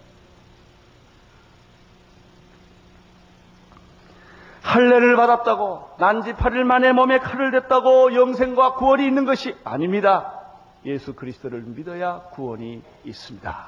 할례를 4.62 5.16
받았다고 5.16 5.92
난지 6.00 6.34
8일 6.34 6.64
만에 6.64 6.92
몸에 6.92 7.20
칼을 7.20 7.52
댔다고 7.52 8.14
영생과 8.14 8.74
구원이 8.74 9.06
있는 9.06 9.26
것이 9.26 9.56
아닙니다. 9.64 10.42
예수 10.86 11.14
그리스도를 11.14 11.62
믿어야 11.62 12.20
구원이 12.34 12.82
있습니다. 13.06 13.68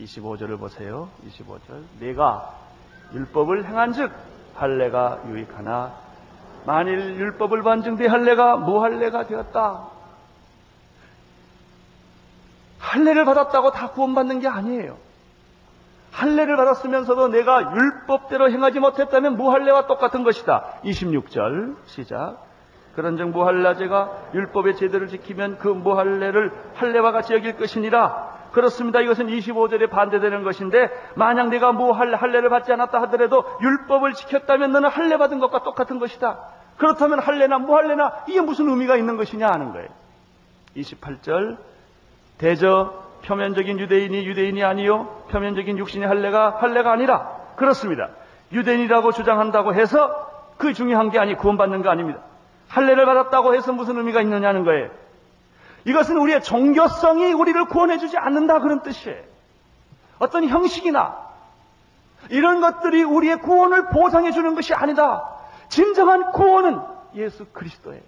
25절을 0.00 0.58
보세요. 0.58 1.08
25절. 1.28 1.84
내가 2.00 2.54
율법을 3.12 3.66
행한즉 3.66 4.10
할례가 4.54 5.22
유익하나 5.28 5.94
만일 6.64 7.16
율법을 7.16 7.62
반증 7.62 7.96
대 7.96 8.06
할례가 8.06 8.56
무할례가 8.56 9.26
되었다. 9.26 9.88
할례를 12.78 13.24
받았다고 13.24 13.70
다 13.70 13.90
구원받는 13.90 14.40
게 14.40 14.48
아니에요. 14.48 14.96
할례를 16.12 16.56
받았으면서도 16.56 17.28
내가 17.28 17.74
율법대로 17.74 18.50
행하지 18.50 18.80
못했다면 18.80 19.36
무할례와 19.36 19.86
똑같은 19.86 20.24
것이다. 20.24 20.80
26절 20.84 21.76
시작. 21.86 22.44
그런즉 22.94 23.30
무할례제가 23.30 24.10
율법의 24.34 24.76
제대를 24.76 25.08
지키면 25.08 25.58
그 25.58 25.68
무할례를 25.68 26.52
할례와 26.74 27.12
같이 27.12 27.32
여길 27.32 27.56
것이니라. 27.56 28.41
그렇습니다. 28.52 29.00
이것은 29.00 29.26
25절에 29.26 29.90
반대되는 29.90 30.42
것인데 30.44 30.90
만약 31.14 31.48
내가 31.48 31.72
뭐 31.72 31.92
할례를 31.92 32.48
받지 32.50 32.72
않았다 32.72 33.00
하더라도 33.02 33.44
율법을 33.60 34.12
지켰다면 34.12 34.72
너는 34.72 34.88
할례 34.90 35.16
받은 35.16 35.38
것과 35.40 35.62
똑같은 35.62 35.98
것이다. 35.98 36.38
그렇다면 36.76 37.18
할례나 37.18 37.58
무할례나 37.58 38.24
이게 38.28 38.40
무슨 38.40 38.68
의미가 38.68 38.96
있는 38.96 39.16
것이냐 39.16 39.48
하는 39.48 39.72
거예요. 39.72 39.88
28절 40.76 41.56
대저 42.38 43.02
표면적인 43.24 43.78
유대인이 43.78 44.26
유대인이 44.26 44.64
아니요 44.64 45.24
표면적인 45.30 45.78
육신의 45.78 46.08
할례가 46.08 46.56
할례가 46.60 46.92
아니라 46.92 47.36
그렇습니다. 47.56 48.10
유대인이라고 48.52 49.12
주장한다고 49.12 49.74
해서 49.74 50.30
그 50.58 50.74
중요한 50.74 51.10
게 51.10 51.18
아니 51.18 51.34
구원받는 51.34 51.82
거 51.82 51.90
아닙니다. 51.90 52.20
할례를 52.68 53.06
받았다고 53.06 53.54
해서 53.54 53.72
무슨 53.72 53.96
의미가 53.98 54.20
있느냐는 54.22 54.64
거예요. 54.64 54.90
이것은 55.84 56.16
우리의 56.16 56.42
종교성이 56.42 57.32
우리를 57.32 57.64
구원해주지 57.66 58.16
않는다 58.16 58.60
그런 58.60 58.82
뜻이에요. 58.82 59.22
어떤 60.18 60.48
형식이나 60.48 61.30
이런 62.30 62.60
것들이 62.60 63.02
우리의 63.02 63.40
구원을 63.40 63.88
보장해주는 63.88 64.54
것이 64.54 64.74
아니다. 64.74 65.28
진정한 65.68 66.30
구원은 66.32 66.80
예수 67.14 67.46
그리스도예요. 67.46 68.02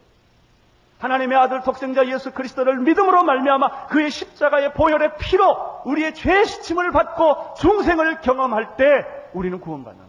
하나님의 0.98 1.36
아들 1.36 1.62
독생자 1.62 2.06
예수 2.06 2.30
그리스도를 2.32 2.78
믿음으로 2.78 3.24
말미암아 3.24 3.88
그의 3.88 4.10
십자가의 4.10 4.72
보혈의 4.74 5.16
피로 5.18 5.82
우리의 5.84 6.14
죄 6.14 6.44
시침을 6.44 6.92
받고 6.92 7.54
중생을 7.58 8.20
경험할 8.20 8.76
때 8.76 9.04
우리는 9.34 9.60
구원받는 9.60 10.02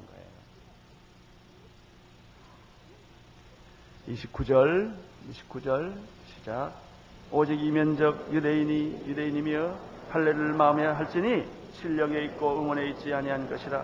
거예요. 4.07 4.17
29절 4.17 4.93
29절 5.31 5.93
시작 6.27 6.84
오직 7.31 7.61
이면적 7.61 8.33
유대인이 8.33 9.03
유대인이며 9.07 9.71
할례를 10.11 10.53
마음에 10.53 10.85
할지니 10.85 11.45
실력에 11.73 12.23
있고 12.25 12.61
응원에 12.61 12.87
있지 12.89 13.13
아니한 13.13 13.49
것이라. 13.49 13.83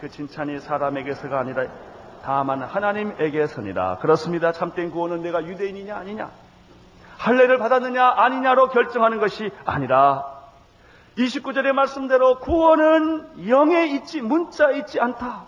그 0.00 0.08
칭찬이 0.08 0.58
사람에게서가 0.60 1.38
아니라 1.38 1.66
다만 2.24 2.62
하나님에게서니라. 2.62 3.98
그렇습니다. 3.98 4.52
참된 4.52 4.90
구원은 4.90 5.22
내가 5.22 5.44
유대인이냐 5.44 5.96
아니냐? 5.96 6.30
할례를 7.18 7.58
받았느냐 7.58 8.04
아니냐로 8.16 8.68
결정하는 8.68 9.18
것이 9.20 9.50
아니라 9.64 10.24
29절의 11.16 11.72
말씀대로 11.72 12.38
구원은 12.40 13.48
영에 13.48 13.86
있지 13.86 14.20
문자에 14.20 14.78
있지 14.78 14.98
않다 14.98 15.44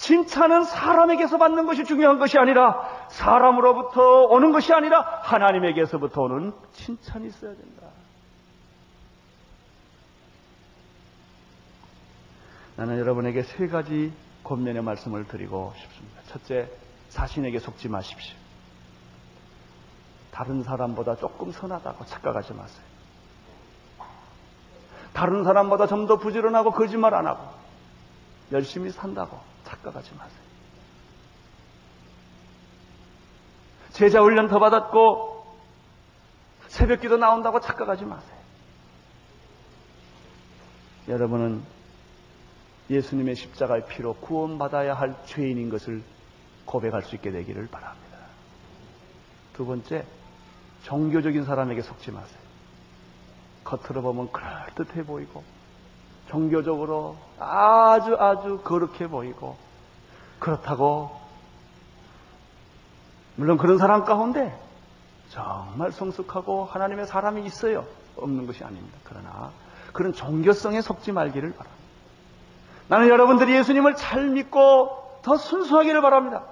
칭찬은 0.00 0.64
사람에게서 0.64 1.36
받는 1.36 1.66
것이 1.66 1.84
중요한 1.84 2.18
것이 2.18 2.38
아니라 2.38 3.06
사람으로부터 3.10 4.22
오는 4.28 4.50
것이 4.50 4.72
아니라 4.72 5.20
하나님에게서부터 5.22 6.22
오는 6.22 6.52
칭찬이 6.72 7.26
있어야 7.26 7.52
된다. 7.54 7.86
나는 12.76 12.98
여러분에게 12.98 13.42
세 13.42 13.66
가지 13.68 14.10
권면의 14.42 14.82
말씀을 14.82 15.28
드리고 15.28 15.74
싶습니다. 15.76 16.22
첫째, 16.28 16.70
자신에게 17.10 17.58
속지 17.58 17.90
마십시오. 17.90 18.38
다른 20.30 20.62
사람보다 20.62 21.16
조금 21.16 21.52
선하다고 21.52 22.06
착각하지 22.06 22.54
마세요. 22.54 22.84
다른 25.12 25.44
사람보다 25.44 25.86
좀 25.88 26.06
더 26.06 26.16
부지런하고 26.16 26.70
거짓말 26.70 27.12
안 27.14 27.26
하고 27.26 27.42
열심히 28.50 28.90
산다고 28.90 29.38
착각하지 29.70 30.14
마세요. 30.14 30.40
제자 33.92 34.20
훈련 34.20 34.48
더 34.48 34.58
받았고 34.58 35.44
새벽 36.68 37.00
기도 37.00 37.16
나온다고 37.16 37.60
착각하지 37.60 38.04
마세요. 38.04 38.38
여러분은 41.08 41.62
예수님의 42.88 43.36
십자가의 43.36 43.86
피로 43.86 44.14
구원받아야 44.14 44.94
할 44.94 45.16
죄인인 45.26 45.70
것을 45.70 46.02
고백할 46.64 47.02
수 47.02 47.14
있게 47.16 47.30
되기를 47.30 47.68
바랍니다. 47.68 48.18
두 49.54 49.66
번째, 49.66 50.04
종교적인 50.84 51.44
사람에게 51.44 51.82
속지 51.82 52.10
마세요. 52.10 52.40
겉으로 53.64 54.02
보면 54.02 54.32
그럴듯해 54.32 55.04
보이고 55.04 55.44
종교적으로 56.28 57.16
아주 57.38 58.14
아주 58.14 58.60
거룩해 58.62 59.08
보이고 59.08 59.56
그렇다고 60.40 61.20
물론 63.36 63.56
그런 63.56 63.78
사람 63.78 64.04
가운데 64.04 64.58
정말 65.30 65.92
성숙하고 65.92 66.64
하나님의 66.64 67.06
사람이 67.06 67.44
있어요. 67.44 67.86
없는 68.16 68.46
것이 68.46 68.64
아닙니다. 68.64 68.98
그러나 69.04 69.52
그런 69.92 70.12
종교성에 70.12 70.80
속지 70.80 71.12
말기를 71.12 71.52
바랍니다. 71.52 71.80
나는 72.88 73.08
여러분들이 73.08 73.54
예수님을 73.54 73.94
잘 73.94 74.28
믿고 74.28 75.20
더 75.22 75.36
순수하기를 75.36 76.02
바랍니다. 76.02 76.42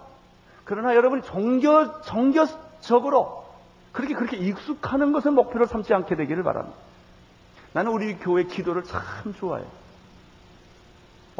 그러나 0.65 0.95
여러분이 0.95 1.23
종교, 1.23 2.01
종교적으로 2.03 3.45
그렇게 3.93 4.15
그렇게 4.15 4.37
익숙하는 4.37 5.13
것을 5.13 5.33
목표로 5.33 5.67
삼지 5.67 5.93
않게 5.93 6.15
되기를 6.15 6.43
바랍니다. 6.43 6.77
나는 7.73 7.91
우리 7.91 8.17
교회 8.19 8.45
기도를 8.45 8.85
참 8.85 9.35
좋아해요. 9.39 9.67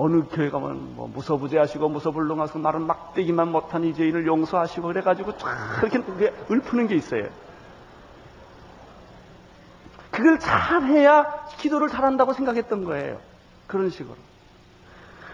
어느 0.01 0.23
교회 0.31 0.49
가면 0.49 0.95
뭐 0.95 1.09
무서부재하시고 1.09 1.89
무서불능하시고 1.89 2.61
말은 2.61 2.87
막대기만 2.87 3.51
못한 3.51 3.83
이재인을 3.83 4.29
용서하시고 4.29 4.87
그래가지고 4.87 5.37
쫙 5.39 5.81
이렇게 5.83 6.01
그게 6.01 6.33
읊푸는 6.49 6.87
게 6.87 6.95
있어요. 6.95 7.29
그걸 10.13 10.39
잘 10.39 10.85
해야 10.85 11.47
기도를 11.59 11.89
잘한다고 11.89 12.33
생각했던 12.33 12.85
거예요. 12.85 13.19
그런 13.67 13.91
식으로. 13.91 14.15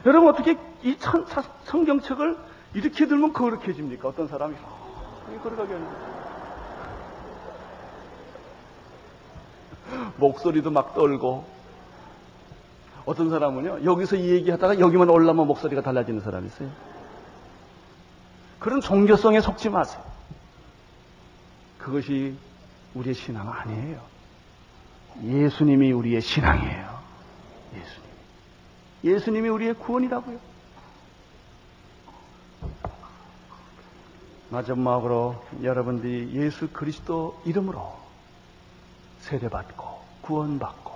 여러분 0.07 0.31
어떻게 0.31 0.57
이 0.83 0.97
천, 0.99 1.27
성경책을 1.65 2.39
이렇게 2.73 3.07
들면 3.07 3.35
거룩해집니까? 3.35 4.09
어떤 4.09 4.29
사람이 4.29 4.55
이 4.55 5.39
거룩하게 5.43 5.75
하는 5.75 5.87
목소리도 10.17 10.71
막 10.71 10.95
떨고 10.95 11.54
어떤 13.07 13.31
사람은요 13.31 13.85
여기서 13.85 14.17
이 14.17 14.31
얘기하다가 14.31 14.79
여기만 14.79 15.11
올라면 15.11 15.47
목소리가 15.47 15.83
달라지는 15.83 16.21
사람이 16.21 16.47
있어요. 16.47 16.71
그런 18.59 18.81
종교성에 18.81 19.41
속지 19.41 19.69
마세요. 19.69 20.03
그것이 21.79 22.35
우리의 22.95 23.15
신앙 23.15 23.51
아니에요. 23.51 24.01
예수님이 25.23 25.93
우리의 25.93 26.23
신앙이에요. 26.23 26.99
예수님. 27.75 28.11
예수님이 29.05 29.49
우리의 29.51 29.75
구원이라고요. 29.75 30.39
마지막으로 34.49 35.45
여러분들이 35.63 36.31
예수 36.35 36.69
그리스도 36.69 37.41
이름으로 37.45 37.93
세례받고 39.21 39.85
구원받고 40.23 40.94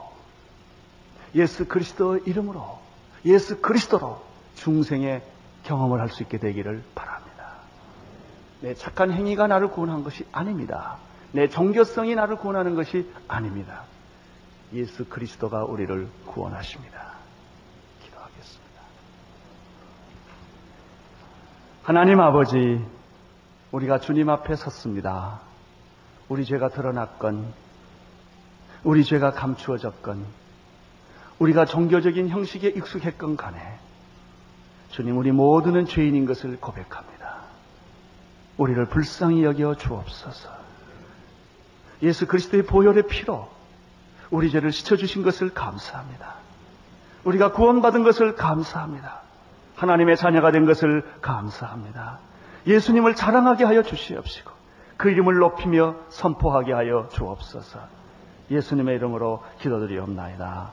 예수 1.34 1.66
그리스도 1.66 2.18
이름으로 2.18 2.78
예수 3.24 3.60
그리스도로 3.60 4.22
중생의 4.56 5.22
경험을 5.64 6.00
할 6.00 6.08
수 6.08 6.22
있게 6.22 6.38
되기를 6.38 6.82
바랍니다. 6.94 7.28
내 8.60 8.74
착한 8.74 9.12
행위가 9.12 9.46
나를 9.46 9.68
구원한 9.68 10.02
것이 10.02 10.24
아닙니다. 10.32 10.96
내 11.32 11.48
종교성이 11.48 12.14
나를 12.14 12.36
구원하는 12.36 12.74
것이 12.74 13.10
아닙니다. 13.28 13.82
예수 14.72 15.04
그리스도가 15.04 15.64
우리를 15.64 16.08
구원하십니다. 16.26 17.12
기도하겠습니다. 18.02 18.82
하나님 21.82 22.20
아버지, 22.20 22.84
우리가 23.72 24.00
주님 24.00 24.28
앞에 24.30 24.56
섰습니다. 24.56 25.40
우리 26.28 26.44
죄가 26.44 26.68
드러났건, 26.68 27.52
우리 28.84 29.04
죄가 29.04 29.32
감추어졌건, 29.32 30.24
우리가 31.38 31.64
종교적인 31.64 32.28
형식에 32.28 32.68
익숙했건 32.68 33.36
간에, 33.36 33.58
주님, 34.90 35.16
우리 35.18 35.30
모두는 35.32 35.86
죄인인 35.86 36.26
것을 36.26 36.58
고백합니다. 36.58 37.18
우리를 38.56 38.84
불쌍히 38.86 39.44
여겨 39.44 39.76
주옵소서. 39.76 40.50
예수 42.02 42.26
그리스도의 42.26 42.64
보혈의 42.64 43.06
피로 43.06 43.48
우리 44.30 44.50
죄를 44.50 44.72
씻어 44.72 44.96
주신 44.96 45.22
것을 45.22 45.50
감사합니다. 45.50 46.34
우리가 47.24 47.52
구원받은 47.52 48.04
것을 48.04 48.34
감사합니다. 48.34 49.22
하나님의 49.76 50.16
자녀가 50.16 50.50
된 50.50 50.66
것을 50.66 51.04
감사합니다. 51.20 52.18
예수님을 52.66 53.14
자랑하게 53.14 53.64
하여 53.64 53.82
주시옵시고 53.82 54.50
그 54.96 55.10
이름을 55.10 55.36
높이며 55.36 55.94
선포하게 56.08 56.72
하여 56.72 57.08
주옵소서. 57.12 57.80
예수님의 58.50 58.96
이름으로 58.96 59.42
기도드리옵나이다. 59.60 60.72